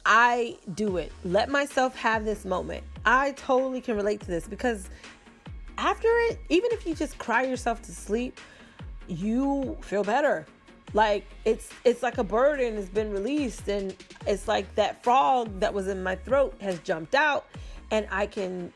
I 0.06 0.58
do 0.74 0.98
it. 0.98 1.12
Let 1.26 1.50
myself 1.50 1.96
have 1.98 2.24
this 2.24 2.46
moment. 2.46 2.84
I 3.06 3.34
totally 3.34 3.82
can 3.82 3.98
relate 3.98 4.22
to 4.22 4.28
this 4.28 4.48
because 4.48 4.90
after 5.78 6.08
it, 6.08 6.40
even 6.50 6.72
if 6.72 6.88
you 6.88 6.96
just 6.96 7.18
cry 7.18 7.44
yourself 7.44 7.82
to 7.84 7.92
sleep, 7.92 8.40
you 9.08 9.78
feel 9.82 10.04
better. 10.04 10.46
Like 10.94 11.26
it's 11.44 11.70
it's 11.84 12.02
like 12.02 12.18
a 12.18 12.24
burden 12.24 12.76
has 12.76 12.88
been 12.88 13.12
released 13.12 13.68
and 13.68 13.94
it's 14.26 14.48
like 14.48 14.74
that 14.76 15.04
frog 15.04 15.60
that 15.60 15.74
was 15.74 15.88
in 15.90 16.02
my 16.02 16.16
throat 16.16 16.56
has 16.62 16.80
jumped 16.80 17.14
out 17.14 17.46
and 17.92 18.08
I 18.10 18.26
can 18.26 18.72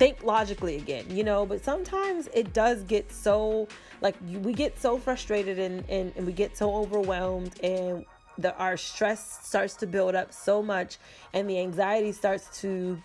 think 0.00 0.22
logically 0.24 0.76
again, 0.76 1.04
you 1.10 1.22
know, 1.22 1.44
but 1.44 1.62
sometimes 1.62 2.26
it 2.32 2.54
does 2.54 2.82
get 2.84 3.12
so 3.12 3.68
like 4.00 4.16
we 4.42 4.54
get 4.54 4.80
so 4.80 4.96
frustrated 4.96 5.58
and, 5.58 5.84
and, 5.90 6.10
and 6.16 6.24
we 6.26 6.32
get 6.32 6.56
so 6.56 6.74
overwhelmed 6.74 7.52
and 7.62 8.06
the 8.38 8.56
our 8.56 8.78
stress 8.78 9.46
starts 9.46 9.74
to 9.74 9.86
build 9.86 10.14
up 10.14 10.32
so 10.32 10.62
much 10.62 10.96
and 11.34 11.50
the 11.50 11.58
anxiety 11.58 12.12
starts 12.12 12.60
to 12.62 12.98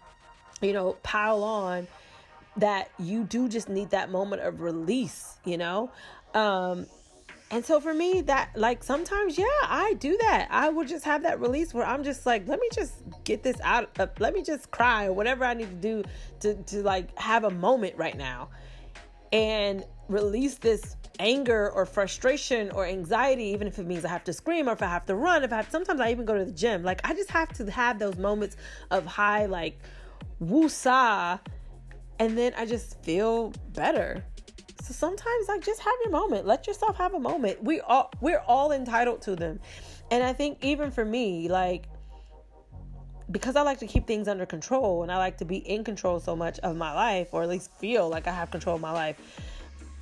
you 0.62 0.72
know 0.72 0.96
pile 1.04 1.44
on 1.44 1.86
that 2.56 2.90
you 2.98 3.26
do 3.26 3.50
just 3.50 3.68
need 3.68 3.90
that 3.90 4.10
moment 4.10 4.42
of 4.42 4.62
release 4.62 5.36
you 5.44 5.58
know? 5.58 5.92
Um 6.34 6.86
and 7.52 7.64
so 7.64 7.80
for 7.80 7.94
me, 7.94 8.22
that 8.22 8.50
like 8.56 8.84
sometimes, 8.84 9.38
yeah, 9.38 9.46
I 9.64 9.94
do 10.00 10.18
that. 10.22 10.48
I 10.50 10.70
will 10.70 10.86
just 10.86 11.06
have 11.06 11.24
that 11.24 11.40
release 11.40 11.74
where 11.74 11.86
I'm 11.86 12.04
just 12.04 12.26
like, 12.26 12.48
let 12.48 12.60
me 12.60 12.68
just 12.74 12.96
get 13.24 13.44
this 13.44 13.58
out. 13.64 13.98
Uh, 14.00 14.08
let 14.20 14.34
me 14.34 14.42
just 14.42 14.72
cry 14.72 15.06
or 15.06 15.14
whatever 15.14 15.46
I 15.46 15.54
need 15.54 15.70
to 15.70 15.76
do 15.76 16.04
to 16.40 16.56
to 16.56 16.84
like 16.84 17.18
have 17.20 17.44
a 17.44 17.52
moment 17.52 17.96
right 17.98 18.18
now, 18.18 18.50
and 19.32 19.86
release 20.08 20.56
this 20.56 20.96
anger 21.20 21.72
or 21.72 21.86
frustration 21.86 22.72
or 22.72 22.86
anxiety, 22.86 23.46
even 23.46 23.68
if 23.68 23.80
it 23.80 23.86
means 23.86 24.06
I 24.06 24.10
have 24.10 24.24
to 24.26 24.34
scream 24.34 24.68
or 24.68 24.74
if 24.74 24.82
I 24.82 24.88
have 24.88 25.06
to 25.06 25.16
run. 25.16 25.44
If 25.44 25.54
I 25.54 25.58
have, 25.58 25.70
sometimes 25.70 26.02
I 26.02 26.12
even 26.12 26.26
go 26.26 26.38
to 26.38 26.46
the 26.46 26.52
gym. 26.52 26.84
Like 26.84 27.02
I 27.08 27.14
just 27.14 27.30
have 27.32 27.50
to 27.54 27.70
have 27.72 28.00
those 28.00 28.18
moments 28.18 28.58
of 28.92 29.06
high 29.06 29.46
like 29.46 29.80
woosah, 30.42 31.40
and 32.20 32.38
then 32.38 32.54
I 32.58 32.66
just 32.66 33.04
feel 33.04 33.54
better. 33.74 34.24
So 34.86 34.94
sometimes 34.94 35.48
like 35.48 35.64
just 35.64 35.80
have 35.80 35.96
your 36.04 36.12
moment. 36.12 36.46
Let 36.46 36.68
yourself 36.68 36.96
have 36.98 37.16
a 37.16 37.20
moment. 37.20 37.64
We 37.64 37.80
all 37.80 38.12
we're 38.22 38.44
all 38.46 38.72
entitled 38.72 39.20
to 39.24 39.36
them. 39.36 39.60
And 40.12 40.24
I 40.24 40.32
think 40.32 40.60
even 40.64 40.92
for 40.92 41.04
me, 41.04 41.50
like 41.50 41.86
because 43.32 43.56
I 43.56 43.64
like 43.64 43.80
to 43.80 43.88
keep 43.88 44.06
things 44.06 44.28
under 44.28 44.46
control 44.46 45.02
and 45.02 45.12
I 45.12 45.18
like 45.18 45.40
to 45.40 45.46
be 45.46 45.58
in 45.58 45.84
control 45.84 46.20
so 46.20 46.36
much 46.36 46.60
of 46.60 46.76
my 46.76 46.94
life 46.94 47.30
or 47.32 47.42
at 47.42 47.50
least 47.50 47.72
feel 47.80 48.08
like 48.08 48.28
I 48.28 48.32
have 48.32 48.52
control 48.52 48.76
of 48.76 48.82
my 48.82 48.92
life. 48.92 49.18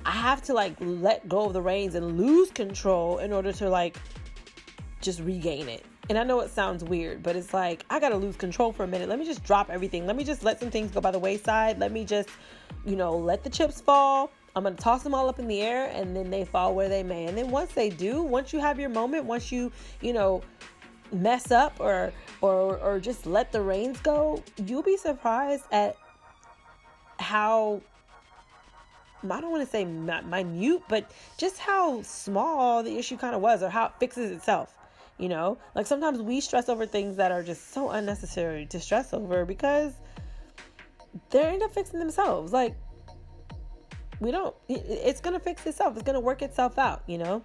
I 0.04 0.10
have 0.10 0.42
to 0.42 0.52
like 0.52 0.74
let 0.80 1.26
go 1.30 1.46
of 1.46 1.54
the 1.54 1.62
reins 1.62 1.94
and 1.94 2.18
lose 2.18 2.50
control 2.50 3.20
in 3.20 3.32
order 3.32 3.52
to 3.52 3.70
like 3.70 3.96
just 5.00 5.20
regain 5.20 5.66
it. 5.66 5.82
And 6.10 6.18
I 6.18 6.24
know 6.24 6.40
it 6.40 6.50
sounds 6.50 6.84
weird, 6.84 7.22
but 7.22 7.36
it's 7.36 7.54
like 7.54 7.86
I 7.88 8.00
got 8.00 8.10
to 8.10 8.18
lose 8.18 8.36
control 8.36 8.70
for 8.70 8.84
a 8.84 8.86
minute. 8.86 9.08
Let 9.08 9.18
me 9.18 9.24
just 9.24 9.44
drop 9.44 9.70
everything. 9.70 10.06
Let 10.06 10.16
me 10.16 10.24
just 10.24 10.44
let 10.44 10.60
some 10.60 10.70
things 10.70 10.90
go 10.90 11.00
by 11.00 11.10
the 11.10 11.18
wayside. 11.18 11.78
Let 11.78 11.90
me 11.90 12.04
just, 12.04 12.28
you 12.84 12.96
know, 12.96 13.16
let 13.16 13.42
the 13.42 13.48
chips 13.48 13.80
fall 13.80 14.30
I'm 14.56 14.62
going 14.62 14.76
to 14.76 14.82
toss 14.82 15.02
them 15.02 15.14
all 15.14 15.28
up 15.28 15.38
in 15.38 15.48
the 15.48 15.60
air 15.62 15.90
and 15.92 16.14
then 16.14 16.30
they 16.30 16.44
fall 16.44 16.74
where 16.74 16.88
they 16.88 17.02
may. 17.02 17.26
And 17.26 17.36
then 17.36 17.50
once 17.50 17.72
they 17.72 17.90
do, 17.90 18.22
once 18.22 18.52
you 18.52 18.60
have 18.60 18.78
your 18.78 18.88
moment, 18.88 19.24
once 19.24 19.50
you, 19.50 19.72
you 20.00 20.12
know, 20.12 20.42
mess 21.12 21.50
up 21.50 21.76
or 21.78 22.12
or 22.40 22.78
or 22.78 22.98
just 22.98 23.26
let 23.26 23.52
the 23.52 23.60
reins 23.60 23.98
go, 24.00 24.42
you'll 24.64 24.82
be 24.82 24.96
surprised 24.96 25.64
at 25.72 25.96
how 27.18 27.80
I 29.22 29.40
don't 29.40 29.50
want 29.50 29.64
to 29.64 29.70
say 29.70 29.84
minute, 29.84 30.82
but 30.88 31.10
just 31.38 31.58
how 31.58 32.02
small 32.02 32.82
the 32.82 32.98
issue 32.98 33.16
kind 33.16 33.34
of 33.34 33.40
was 33.40 33.62
or 33.62 33.70
how 33.70 33.86
it 33.86 33.92
fixes 33.98 34.30
itself. 34.30 34.74
You 35.18 35.28
know, 35.28 35.58
like 35.74 35.86
sometimes 35.86 36.20
we 36.20 36.40
stress 36.40 36.68
over 36.68 36.86
things 36.86 37.16
that 37.16 37.30
are 37.30 37.42
just 37.42 37.72
so 37.72 37.90
unnecessary 37.90 38.66
to 38.66 38.80
stress 38.80 39.14
over 39.14 39.44
because 39.44 39.92
they 41.30 41.44
end 41.44 41.62
up 41.62 41.72
fixing 41.72 42.00
themselves. 42.00 42.52
Like, 42.52 42.74
we 44.24 44.30
don't, 44.30 44.56
it's 44.68 45.20
to 45.34 45.40
fix 45.40 45.66
itself, 45.66 45.94
it's 45.96 46.02
to 46.14 46.20
work 46.20 46.40
itself 46.40 46.78
out, 46.78 47.02
you 47.06 47.18
know? 47.18 47.42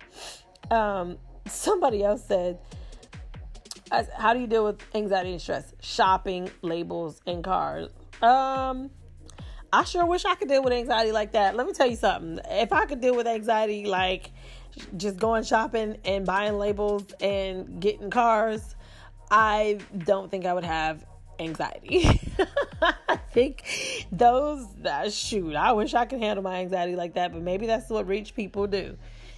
Um, 0.72 1.18
somebody 1.46 2.04
else 2.04 2.24
said, 2.26 2.60
how 4.16 4.34
do 4.34 4.40
you 4.40 4.48
deal 4.48 4.64
with 4.64 4.82
anxiety 4.96 5.32
and 5.32 5.42
stress? 5.42 5.74
Shopping, 5.82 6.50
labels, 6.62 7.22
and 7.28 7.44
cars. 7.44 7.90
Um, 8.22 8.92
I 9.74 9.84
sure 9.84 10.06
wish 10.06 10.26
I 10.26 10.36
could 10.36 10.48
deal 10.48 10.64
with 10.64 10.74
anxiety 10.74 11.12
like 11.12 11.34
that. 11.34 11.56
Let 11.56 11.68
me 11.68 11.74
tell 11.74 11.88
you 11.88 11.96
something. 11.96 12.40
If 12.50 12.72
I 12.72 12.86
could 12.86 13.02
deal 13.02 13.16
with 13.16 13.28
anxiety 13.28 13.86
like 13.86 14.32
just 14.96 15.18
going 15.18 15.44
shopping 15.44 15.98
and 16.06 16.26
buying 16.26 16.58
labels 16.58 17.06
and 17.20 17.82
getting 17.82 18.10
cars, 18.10 18.76
I 19.30 19.80
don't 19.98 20.32
think 20.32 20.46
I 20.46 20.54
would 20.54 20.64
have 20.64 21.06
anxiety. 21.40 22.20
I 22.82 23.18
think 23.32 23.64
those 24.12 24.66
uh, 24.86 25.10
shoot, 25.10 25.56
I 25.56 25.72
wish 25.74 25.94
I 25.94 26.06
could 26.06 26.20
handle 26.20 26.44
my 26.44 26.60
anxiety 26.60 26.96
like 26.96 27.16
that, 27.16 27.32
but 27.34 27.42
maybe 27.42 27.68
that's 27.68 27.90
what 27.90 28.08
rich 28.08 28.36
people 28.36 28.68
do. 28.68 28.98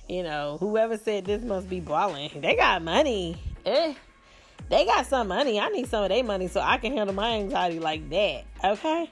You 0.10 0.24
know, 0.24 0.58
whoever 0.60 0.98
said 0.98 1.26
this 1.26 1.42
must 1.42 1.70
be 1.70 1.80
balling, 1.80 2.42
they 2.42 2.56
got 2.56 2.84
money. 2.84 3.42
Eh, 3.66 3.94
they 4.70 4.86
got 4.86 5.06
some 5.06 5.28
money. 5.28 5.60
I 5.60 5.70
need 5.70 5.88
some 5.88 6.04
of 6.04 6.10
their 6.10 6.24
money 6.24 6.48
so 6.48 6.62
I 6.62 6.78
can 6.78 6.94
handle 6.94 7.16
my 7.16 7.34
anxiety 7.34 7.80
like 7.80 8.10
that. 8.10 8.44
Okay. 8.64 9.10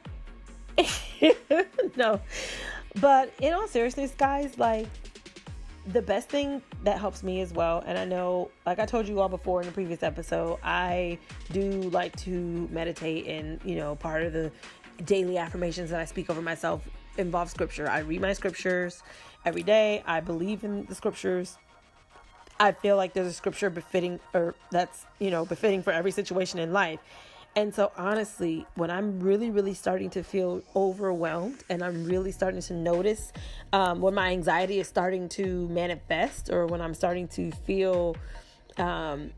no. 1.96 2.22
But 3.00 3.34
in 3.40 3.54
all 3.54 3.68
seriousness, 3.68 4.14
guys, 4.18 4.58
like 4.58 4.88
the 5.86 6.02
best 6.02 6.30
thing 6.30 6.62
that 6.84 7.00
helps 7.00 7.24
me 7.24 7.42
as 7.42 7.52
well, 7.52 7.84
and 7.86 7.98
I 7.98 8.06
know, 8.06 8.52
like 8.66 8.80
I 8.80 8.86
told 8.86 9.08
you 9.08 9.20
all 9.20 9.30
before 9.30 9.62
in 9.62 9.68
the 9.68 9.74
previous 9.74 10.02
episode, 10.02 10.60
I 10.64 11.18
do 11.52 11.70
like 11.70 12.16
to 12.18 12.68
meditate, 12.72 13.28
and 13.28 13.60
you 13.66 13.76
know, 13.76 13.96
part 13.96 14.24
of 14.24 14.34
the 14.34 14.52
daily 15.06 15.38
affirmations 15.38 15.90
that 15.90 16.00
I 16.00 16.06
speak 16.06 16.30
over 16.30 16.42
myself 16.42 16.88
involve 17.18 17.50
scripture. 17.50 17.90
I 17.90 18.00
read 18.00 18.22
my 18.22 18.34
scriptures 18.34 19.04
every 19.46 19.64
day. 19.64 20.04
I 20.06 20.20
believe 20.22 20.64
in 20.64 20.86
the 20.86 20.96
scriptures. 20.96 21.58
I 22.60 22.72
feel 22.74 22.98
like 22.98 23.14
there's 23.14 23.28
a 23.28 23.34
scripture 23.34 23.70
befitting, 23.70 24.20
or 24.34 24.56
that's 24.72 25.06
you 25.20 25.32
know 25.32 25.46
befitting 25.46 25.84
for 25.84 25.92
every 25.92 26.12
situation 26.12 26.60
in 26.60 26.72
life. 26.72 27.00
And 27.56 27.74
so, 27.74 27.92
honestly, 27.98 28.66
when 28.76 28.92
I'm 28.92 29.20
really, 29.20 29.50
really 29.50 29.74
starting 29.74 30.10
to 30.12 30.24
feel 30.24 30.62
overwhelmed 30.76 31.64
and 31.70 31.84
I'm 31.84 32.06
really 32.06 32.32
starting 32.32 32.62
to 32.62 32.74
notice 32.74 33.34
um, 33.74 34.02
when 34.02 34.14
my 34.14 34.32
anxiety 34.32 34.80
is 34.80 34.88
starting 34.88 35.28
to 35.30 35.68
manifest 35.70 36.52
or 36.52 36.68
when 36.68 36.80
I'm 36.80 36.94
starting 36.94 37.28
to 37.30 37.52
feel, 37.52 38.16
um, 38.78 39.32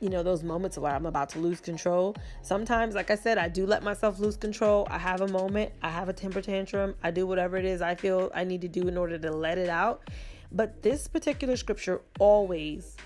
you 0.00 0.10
know, 0.10 0.22
those 0.22 0.42
moments 0.42 0.76
where 0.76 0.92
I'm 0.92 1.06
about 1.06 1.28
to 1.30 1.38
lose 1.38 1.60
control, 1.60 2.16
sometimes, 2.42 2.94
like 2.96 3.10
I 3.10 3.14
said, 3.14 3.38
I 3.38 3.48
do 3.48 3.66
let 3.66 3.84
myself 3.84 4.18
lose 4.18 4.36
control. 4.36 4.86
I 4.90 4.98
have 4.98 5.20
a 5.20 5.28
moment, 5.28 5.72
I 5.80 5.90
have 5.90 6.08
a 6.08 6.12
temper 6.12 6.42
tantrum, 6.42 6.96
I 7.02 7.12
do 7.12 7.26
whatever 7.26 7.56
it 7.56 7.64
is 7.64 7.80
I 7.80 7.94
feel 7.94 8.30
I 8.34 8.44
need 8.44 8.62
to 8.62 8.68
do 8.68 8.88
in 8.88 8.98
order 8.98 9.16
to 9.16 9.30
let 9.30 9.58
it 9.58 9.68
out. 9.68 10.10
But 10.50 10.82
this 10.82 11.06
particular 11.08 11.56
scripture 11.56 12.02
always 12.18 12.96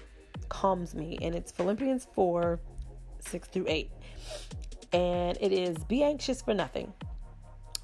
calms 0.48 0.94
me, 0.94 1.18
and 1.20 1.34
it's 1.34 1.52
Philippians 1.52 2.08
4 2.14 2.58
6 3.20 3.48
through 3.48 3.66
8 3.68 3.90
and 4.93 5.37
it 5.41 5.53
is 5.53 5.77
Be 5.85 6.03
anxious 6.03 6.43
for 6.43 6.55
nothing, 6.55 6.93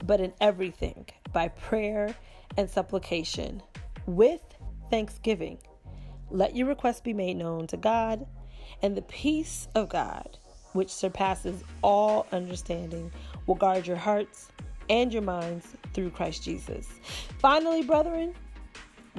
but 0.05 0.21
in 0.21 0.33
everything, 0.41 1.07
by 1.33 1.49
prayer 1.49 2.15
and 2.57 2.69
supplication, 2.69 3.63
with 4.07 4.43
thanksgiving. 4.91 5.59
Let 6.31 6.57
your 6.57 6.67
requests 6.67 7.01
be 7.01 7.13
made 7.13 7.37
known 7.37 7.67
to 7.69 7.77
God, 7.77 8.27
and 8.83 8.97
the 8.97 9.03
peace 9.03 9.69
of 9.75 9.89
God, 9.89 10.39
which 10.73 10.91
surpasses 10.91 11.63
all 11.83 12.27
understanding, 12.33 13.13
will 13.47 13.55
guard 13.55 13.87
your 13.87 13.97
hearts 13.97 14.49
and 14.91 15.13
your 15.13 15.23
minds 15.23 15.67
through 15.93 16.11
Christ 16.11 16.43
Jesus. 16.43 16.89
Finally, 17.39 17.83
brethren, 17.83 18.35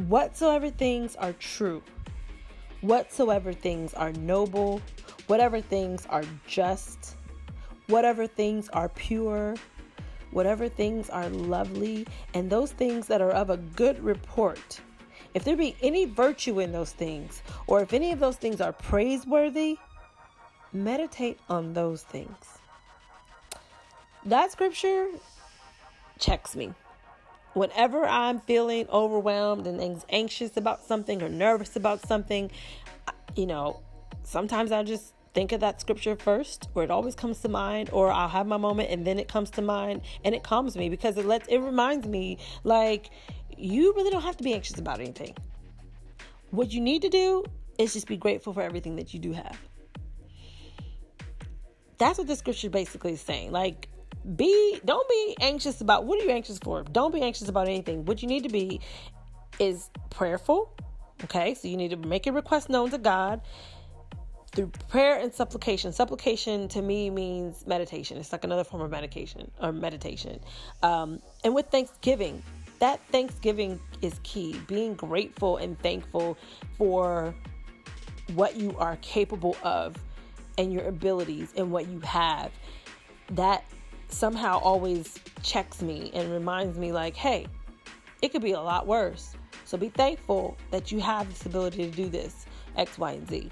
whatsoever 0.08 0.70
things 0.70 1.16
are 1.16 1.34
true, 1.34 1.82
whatsoever 2.82 3.54
things 3.54 3.94
are 3.94 4.12
noble, 4.14 4.82
whatever 5.28 5.62
things 5.62 6.06
are 6.10 6.24
just, 6.48 7.15
whatever 7.88 8.28
things 8.28 8.70
are 8.70 8.90
pure, 8.90 9.56
whatever 10.32 10.68
things 10.68 11.10
are 11.10 11.30
lovely, 11.30 12.06
and 12.34 12.50
those 12.50 12.72
things 12.72 13.08
that 13.08 13.22
are 13.22 13.32
of 13.32 13.50
a 13.50 13.58
good 13.58 14.00
report. 14.04 14.82
If 15.34 15.44
there 15.44 15.58
be 15.58 15.76
any 15.82 16.06
virtue 16.06 16.60
in 16.60 16.72
those 16.72 16.92
things, 16.92 17.44
or 17.68 17.82
if 17.82 17.94
any 17.94 18.12
of 18.12 18.20
those 18.20 18.38
things 18.38 18.62
are 18.62 18.72
praiseworthy, 18.72 19.78
meditate 20.72 21.40
on 21.50 21.74
those 21.74 22.04
things. 22.04 22.60
That 24.26 24.52
scripture 24.52 25.08
checks 26.20 26.56
me. 26.56 26.74
Whenever 27.54 28.06
I'm 28.06 28.42
feeling 28.42 28.88
overwhelmed 28.90 29.68
and 29.68 30.04
anxious 30.10 30.58
about 30.58 30.84
something 30.84 31.22
or 31.22 31.30
nervous 31.30 31.76
about 31.76 32.06
something, 32.06 32.52
you 33.36 33.46
know, 33.46 33.80
sometimes 34.24 34.72
I 34.72 34.84
just 34.84 35.15
think 35.36 35.52
of 35.52 35.60
that 35.60 35.82
scripture 35.82 36.16
first 36.16 36.70
or 36.74 36.84
it 36.84 36.90
always 36.90 37.14
comes 37.14 37.42
to 37.42 37.50
mind 37.50 37.90
or 37.92 38.10
I'll 38.10 38.30
have 38.30 38.48
my 38.48 38.56
moment 38.56 38.90
and 38.90 39.06
then 39.06 39.20
it 39.20 39.28
comes 39.28 39.52
to 39.52 39.62
mind 39.62 40.02
and 40.24 40.34
it 40.34 40.44
calms 40.44 40.78
me 40.78 40.88
because 40.88 41.18
it 41.18 41.26
lets 41.26 41.48
it 41.50 41.58
reminds 41.58 42.08
me 42.08 42.40
like 42.64 43.10
you 43.56 43.94
really 43.96 44.10
don't 44.10 44.24
have 44.24 44.38
to 44.38 44.44
be 44.44 44.54
anxious 44.54 44.80
about 44.80 45.02
anything. 45.02 45.36
What 46.52 46.72
you 46.72 46.80
need 46.80 47.02
to 47.02 47.10
do 47.10 47.44
is 47.78 47.94
just 47.94 48.08
be 48.08 48.16
grateful 48.16 48.54
for 48.54 48.62
everything 48.62 48.96
that 48.96 49.14
you 49.14 49.20
do 49.20 49.34
have. 49.34 49.60
That's 51.98 52.18
what 52.18 52.28
the 52.28 52.36
scripture 52.38 52.70
basically 52.70 53.12
is 53.12 53.22
saying. 53.22 53.52
Like 53.52 53.90
be 54.38 54.80
don't 54.86 55.08
be 55.10 55.36
anxious 55.42 55.82
about 55.82 56.06
what 56.06 56.22
are 56.22 56.24
you 56.24 56.32
anxious 56.32 56.60
for? 56.60 56.84
Don't 56.84 57.14
be 57.14 57.22
anxious 57.22 57.50
about 57.50 57.68
anything. 57.68 58.06
What 58.06 58.22
you 58.22 58.30
need 58.30 58.44
to 58.44 58.50
be 58.50 58.80
is 59.60 59.90
prayerful. 60.10 60.74
Okay? 61.26 61.56
So 61.56 61.68
you 61.68 61.76
need 61.76 61.90
to 61.90 61.98
make 61.98 62.26
your 62.26 62.36
request 62.36 62.70
known 62.70 62.90
to 62.92 62.98
God 62.98 63.42
through 64.56 64.72
prayer 64.90 65.20
and 65.20 65.34
supplication. 65.34 65.92
Supplication 65.92 66.68
to 66.70 66.82
me 66.82 67.10
means 67.10 67.68
meditation. 67.68 68.18
It's 68.18 68.32
like 68.32 68.44
another 68.44 68.64
form 68.64 68.82
of 68.82 68.90
medication 68.90 69.52
or 69.62 69.72
meditation. 69.72 70.40
Um, 70.82 71.22
and 71.44 71.54
with 71.54 71.68
thanksgiving, 71.68 72.42
that 72.80 73.00
thanksgiving 73.12 73.80
is 74.02 74.20
key. 74.24 74.60
Being 74.68 74.96
grateful 74.96 75.58
and 75.58 75.78
thankful 75.80 76.38
for 76.78 77.36
what 78.34 78.56
you 78.56 78.76
are 78.78 78.98
capable 78.98 79.56
of 79.62 79.96
and 80.58 80.74
your 80.74 80.88
abilities 80.88 81.54
and 81.58 81.72
what 81.72 81.88
you 81.88 82.00
have. 82.00 82.52
That 83.32 83.66
somehow 84.08 84.60
always 84.60 85.20
checks 85.44 85.82
me 85.82 86.12
and 86.14 86.32
reminds 86.32 86.78
me, 86.78 86.92
like, 86.92 87.16
hey, 87.16 87.48
it 88.22 88.32
could 88.32 88.42
be 88.42 88.54
a 88.54 88.62
lot 88.62 88.88
worse. 88.88 89.36
So 89.66 89.78
be 89.78 89.90
thankful 89.90 90.58
that 90.72 90.92
you 90.92 91.00
have 91.02 91.28
this 91.28 91.46
ability 91.46 91.90
to 91.90 91.92
do 91.92 92.08
this, 92.08 92.46
X, 92.78 92.98
Y, 92.98 93.12
and 93.12 93.28
Z 93.28 93.52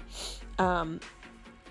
um, 0.58 1.00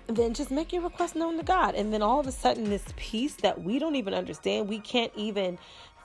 then 0.06 0.34
just 0.34 0.50
make 0.50 0.72
your 0.72 0.82
request 0.82 1.16
known 1.16 1.36
to 1.36 1.42
God. 1.42 1.74
And 1.74 1.92
then 1.92 2.02
all 2.02 2.20
of 2.20 2.26
a 2.26 2.32
sudden, 2.32 2.64
this 2.64 2.84
peace 2.96 3.34
that 3.36 3.62
we 3.62 3.78
don't 3.78 3.96
even 3.96 4.14
understand, 4.14 4.68
we 4.68 4.78
can't 4.78 5.12
even 5.16 5.58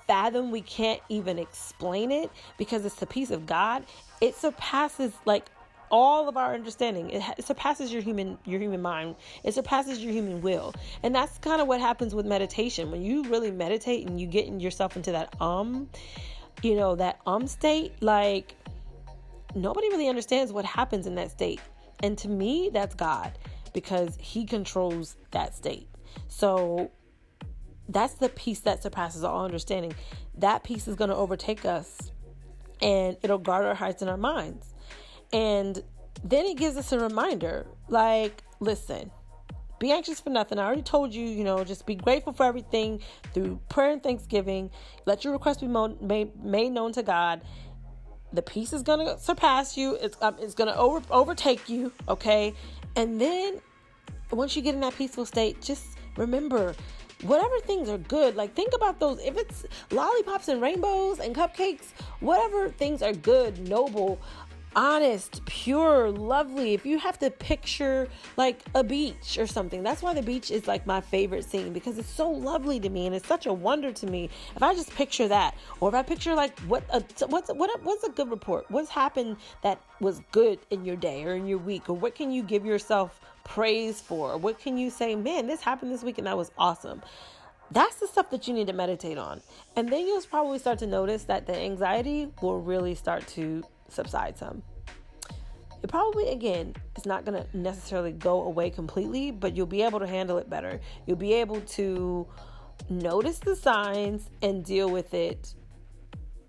fathom, 0.07 0.51
we 0.51 0.61
can't 0.61 1.01
even 1.09 1.37
explain 1.37 2.11
it 2.11 2.31
because 2.57 2.85
it's 2.85 2.95
the 2.95 3.05
peace 3.05 3.31
of 3.31 3.45
God. 3.45 3.85
It 4.21 4.35
surpasses 4.35 5.13
like 5.25 5.45
all 5.91 6.29
of 6.29 6.37
our 6.37 6.53
understanding. 6.53 7.09
It, 7.09 7.45
surpasses 7.45 7.91
your 7.91 8.01
human 8.01 8.37
your 8.45 8.59
human 8.59 8.81
mind. 8.81 9.15
It 9.43 9.53
surpasses 9.53 9.99
your 9.99 10.13
human 10.13 10.41
will. 10.41 10.73
And 11.03 11.13
that's 11.13 11.37
kind 11.39 11.61
of 11.61 11.67
what 11.67 11.79
happens 11.79 12.15
with 12.15 12.25
meditation. 12.25 12.91
When 12.91 13.01
you 13.01 13.23
really 13.23 13.51
meditate 13.51 14.07
and 14.07 14.19
you 14.19 14.27
get 14.27 14.47
yourself 14.47 14.95
into 14.95 15.11
that 15.11 15.39
um, 15.41 15.89
you 16.61 16.75
know, 16.75 16.95
that 16.95 17.19
um 17.25 17.47
state, 17.47 17.93
like 18.01 18.55
nobody 19.55 19.89
really 19.89 20.07
understands 20.07 20.51
what 20.51 20.65
happens 20.65 21.07
in 21.07 21.15
that 21.15 21.31
state. 21.31 21.59
And 22.01 22.17
to 22.19 22.29
me, 22.29 22.69
that's 22.71 22.95
God 22.95 23.37
because 23.73 24.17
He 24.19 24.45
controls 24.45 25.15
that 25.31 25.55
state. 25.55 25.87
So 26.27 26.91
that's 27.87 28.13
the 28.15 28.29
peace 28.29 28.59
that 28.61 28.83
surpasses 28.83 29.23
all 29.23 29.43
understanding. 29.43 29.93
That 30.37 30.63
peace 30.63 30.87
is 30.87 30.95
going 30.95 31.09
to 31.09 31.15
overtake 31.15 31.65
us 31.65 32.11
and 32.81 33.17
it'll 33.21 33.37
guard 33.37 33.65
our 33.65 33.75
hearts 33.75 34.01
and 34.01 34.09
our 34.09 34.17
minds. 34.17 34.73
And 35.33 35.81
then 36.23 36.45
He 36.45 36.55
gives 36.55 36.77
us 36.77 36.91
a 36.91 36.99
reminder 36.99 37.67
like, 37.89 38.43
listen, 38.59 39.11
be 39.79 39.91
anxious 39.91 40.19
for 40.19 40.29
nothing. 40.29 40.59
I 40.59 40.65
already 40.65 40.81
told 40.81 41.13
you, 41.13 41.25
you 41.25 41.43
know, 41.43 41.63
just 41.63 41.85
be 41.85 41.95
grateful 41.95 42.33
for 42.33 42.45
everything 42.45 42.99
through 43.33 43.59
prayer 43.69 43.91
and 43.91 44.03
thanksgiving. 44.03 44.71
Let 45.05 45.23
your 45.23 45.33
request 45.33 45.61
be 45.61 46.31
made 46.41 46.71
known 46.71 46.91
to 46.93 47.03
God 47.03 47.41
the 48.33 48.41
peace 48.41 48.73
is 48.73 48.83
going 48.83 49.05
to 49.05 49.17
surpass 49.19 49.77
you 49.77 49.95
it's 49.95 50.17
um, 50.21 50.35
it's 50.39 50.53
going 50.53 50.67
to 50.67 50.77
over 50.77 51.01
overtake 51.11 51.67
you 51.69 51.91
okay 52.07 52.53
and 52.95 53.19
then 53.19 53.61
once 54.31 54.55
you 54.55 54.61
get 54.61 54.75
in 54.75 54.81
that 54.81 54.95
peaceful 54.95 55.25
state, 55.25 55.61
just 55.61 55.85
remember 56.15 56.75
whatever 57.23 57.59
things 57.61 57.89
are 57.89 57.97
good, 57.97 58.35
like 58.35 58.53
think 58.55 58.73
about 58.73 58.99
those. 58.99 59.19
If 59.19 59.37
it's 59.37 59.65
lollipops 59.91 60.47
and 60.47 60.61
rainbows 60.61 61.19
and 61.19 61.35
cupcakes, 61.35 61.87
whatever 62.19 62.69
things 62.69 63.01
are 63.01 63.13
good, 63.13 63.67
noble, 63.67 64.19
honest, 64.75 65.43
pure, 65.45 66.11
lovely. 66.11 66.73
If 66.73 66.85
you 66.85 66.99
have 66.99 67.17
to 67.19 67.29
picture 67.29 68.07
like 68.37 68.61
a 68.75 68.83
beach 68.83 69.37
or 69.37 69.47
something, 69.47 69.83
that's 69.83 70.01
why 70.01 70.13
the 70.13 70.21
beach 70.21 70.51
is 70.51 70.67
like 70.67 70.85
my 70.85 71.01
favorite 71.01 71.45
scene 71.45 71.73
because 71.73 71.97
it's 71.97 72.09
so 72.09 72.29
lovely 72.29 72.79
to 72.79 72.89
me 72.89 73.05
and 73.05 73.15
it's 73.15 73.27
such 73.27 73.45
a 73.45 73.53
wonder 73.53 73.91
to 73.91 74.07
me. 74.07 74.29
If 74.55 74.63
I 74.63 74.73
just 74.73 74.93
picture 74.95 75.27
that, 75.27 75.55
or 75.79 75.89
if 75.89 75.95
I 75.95 76.03
picture 76.03 76.35
like 76.35 76.57
what 76.61 76.83
a, 76.91 77.03
what's 77.27 77.49
what 77.49 77.83
what's 77.83 78.03
a 78.03 78.09
good 78.09 78.29
report, 78.29 78.65
what's 78.69 78.89
happened 78.89 79.37
that 79.63 79.81
was 79.99 80.21
good 80.31 80.59
in 80.69 80.85
your 80.85 80.95
day 80.95 81.23
or 81.23 81.35
in 81.35 81.47
your 81.47 81.57
week, 81.57 81.89
or 81.89 81.93
what 81.93 82.15
can 82.15 82.31
you 82.31 82.43
give 82.43 82.65
yourself 82.65 83.19
praise 83.43 83.99
for? 83.99 84.37
What 84.37 84.59
can 84.59 84.77
you 84.77 84.89
say, 84.89 85.15
man, 85.15 85.47
this 85.47 85.61
happened 85.61 85.91
this 85.91 86.03
week 86.03 86.17
and 86.17 86.27
that 86.27 86.37
was 86.37 86.51
awesome. 86.57 87.01
That's 87.71 87.97
the 87.97 88.07
stuff 88.07 88.31
that 88.31 88.47
you 88.47 88.53
need 88.53 88.67
to 88.67 88.73
meditate 88.73 89.17
on. 89.17 89.41
And 89.75 89.89
then 89.89 90.07
you'll 90.07 90.21
probably 90.23 90.57
start 90.57 90.79
to 90.79 90.87
notice 90.87 91.23
that 91.25 91.45
the 91.45 91.55
anxiety 91.55 92.31
will 92.41 92.61
really 92.61 92.95
start 92.95 93.27
to 93.29 93.63
subside 93.91 94.37
some. 94.37 94.63
It 95.81 95.89
probably, 95.89 96.29
again, 96.29 96.75
it's 96.95 97.05
not 97.05 97.23
going 97.23 97.41
to 97.41 97.57
necessarily 97.57 98.11
go 98.11 98.43
away 98.43 98.69
completely, 98.69 99.31
but 99.31 99.55
you'll 99.55 99.65
be 99.65 99.81
able 99.81 99.99
to 99.99 100.07
handle 100.07 100.37
it 100.37 100.49
better. 100.49 100.81
You'll 101.05 101.17
be 101.17 101.33
able 101.33 101.61
to 101.61 102.27
notice 102.89 103.39
the 103.39 103.55
signs 103.55 104.29
and 104.41 104.65
deal 104.65 104.89
with 104.89 105.13
it 105.13 105.53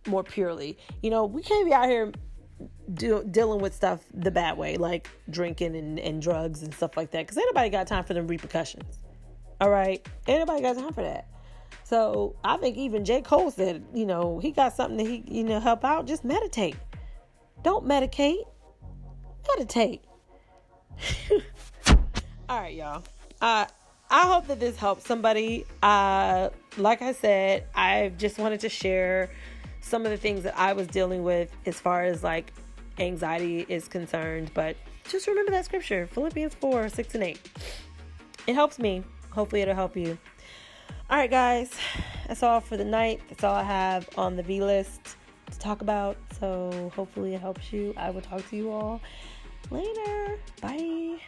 more 0.08 0.24
purely. 0.24 0.78
You 1.02 1.10
know, 1.10 1.26
we 1.26 1.42
can't 1.42 1.64
be 1.64 1.72
out 1.72 1.88
here 1.88 2.12
do, 2.94 3.24
dealing 3.30 3.60
with 3.60 3.74
stuff 3.74 4.00
the 4.12 4.32
bad 4.32 4.58
way, 4.58 4.76
like 4.76 5.08
drinking 5.28 5.76
and, 5.76 6.00
and 6.00 6.20
drugs 6.20 6.62
and 6.62 6.74
stuff 6.74 6.96
like 6.96 7.12
that, 7.12 7.26
because 7.26 7.36
anybody 7.36 7.70
got 7.70 7.86
time 7.86 8.04
for 8.04 8.14
the 8.14 8.22
repercussions. 8.22 8.98
All 9.60 9.70
right? 9.70 10.04
Anybody 10.26 10.62
got 10.62 10.76
time 10.76 10.92
for 10.92 11.02
that. 11.02 11.28
So 11.84 12.34
I 12.42 12.56
think 12.56 12.76
even 12.76 13.04
J. 13.04 13.20
Cole 13.22 13.50
said, 13.50 13.84
you 13.94 14.06
know, 14.06 14.38
he 14.40 14.50
got 14.50 14.74
something 14.74 14.96
that 14.96 15.06
he, 15.06 15.22
you 15.28 15.44
know, 15.44 15.60
help 15.60 15.84
out, 15.84 16.06
just 16.06 16.24
meditate. 16.24 16.76
Don't 17.62 17.86
medicate. 17.86 18.42
Meditate. 19.48 20.02
All 22.48 22.60
right, 22.60 22.74
y'all. 22.74 23.02
Uh, 23.40 23.66
I 24.10 24.26
hope 24.26 24.46
that 24.48 24.58
this 24.58 24.76
helps 24.76 25.06
somebody. 25.06 25.66
Uh, 25.82 26.50
like 26.76 27.02
I 27.02 27.12
said, 27.12 27.66
I 27.74 28.12
just 28.18 28.38
wanted 28.38 28.60
to 28.60 28.68
share 28.68 29.30
some 29.80 30.04
of 30.04 30.10
the 30.10 30.16
things 30.16 30.42
that 30.44 30.58
I 30.58 30.72
was 30.72 30.86
dealing 30.86 31.22
with 31.22 31.54
as 31.66 31.78
far 31.78 32.04
as 32.04 32.24
like 32.24 32.52
anxiety 32.98 33.66
is 33.68 33.88
concerned. 33.88 34.50
But 34.54 34.76
just 35.08 35.26
remember 35.26 35.52
that 35.52 35.64
scripture 35.64 36.06
Philippians 36.06 36.54
4 36.54 36.88
6 36.88 37.14
and 37.14 37.24
8. 37.24 37.50
It 38.46 38.54
helps 38.54 38.78
me. 38.78 39.04
Hopefully, 39.30 39.62
it'll 39.62 39.74
help 39.74 39.96
you. 39.96 40.18
All 41.08 41.18
right, 41.18 41.30
guys. 41.30 41.72
That's 42.26 42.42
all 42.42 42.60
for 42.60 42.76
the 42.76 42.84
night. 42.84 43.20
That's 43.28 43.44
all 43.44 43.54
I 43.54 43.64
have 43.64 44.08
on 44.16 44.36
the 44.36 44.42
V 44.42 44.60
list 44.62 45.16
to 45.50 45.58
talk 45.58 45.82
about. 45.82 46.16
So 46.38 46.90
hopefully 46.94 47.34
it 47.34 47.40
helps 47.40 47.72
you. 47.72 47.94
I 47.96 48.10
will 48.10 48.22
talk 48.22 48.48
to 48.50 48.56
you 48.56 48.70
all 48.70 49.00
later. 49.70 50.38
Bye. 50.60 51.18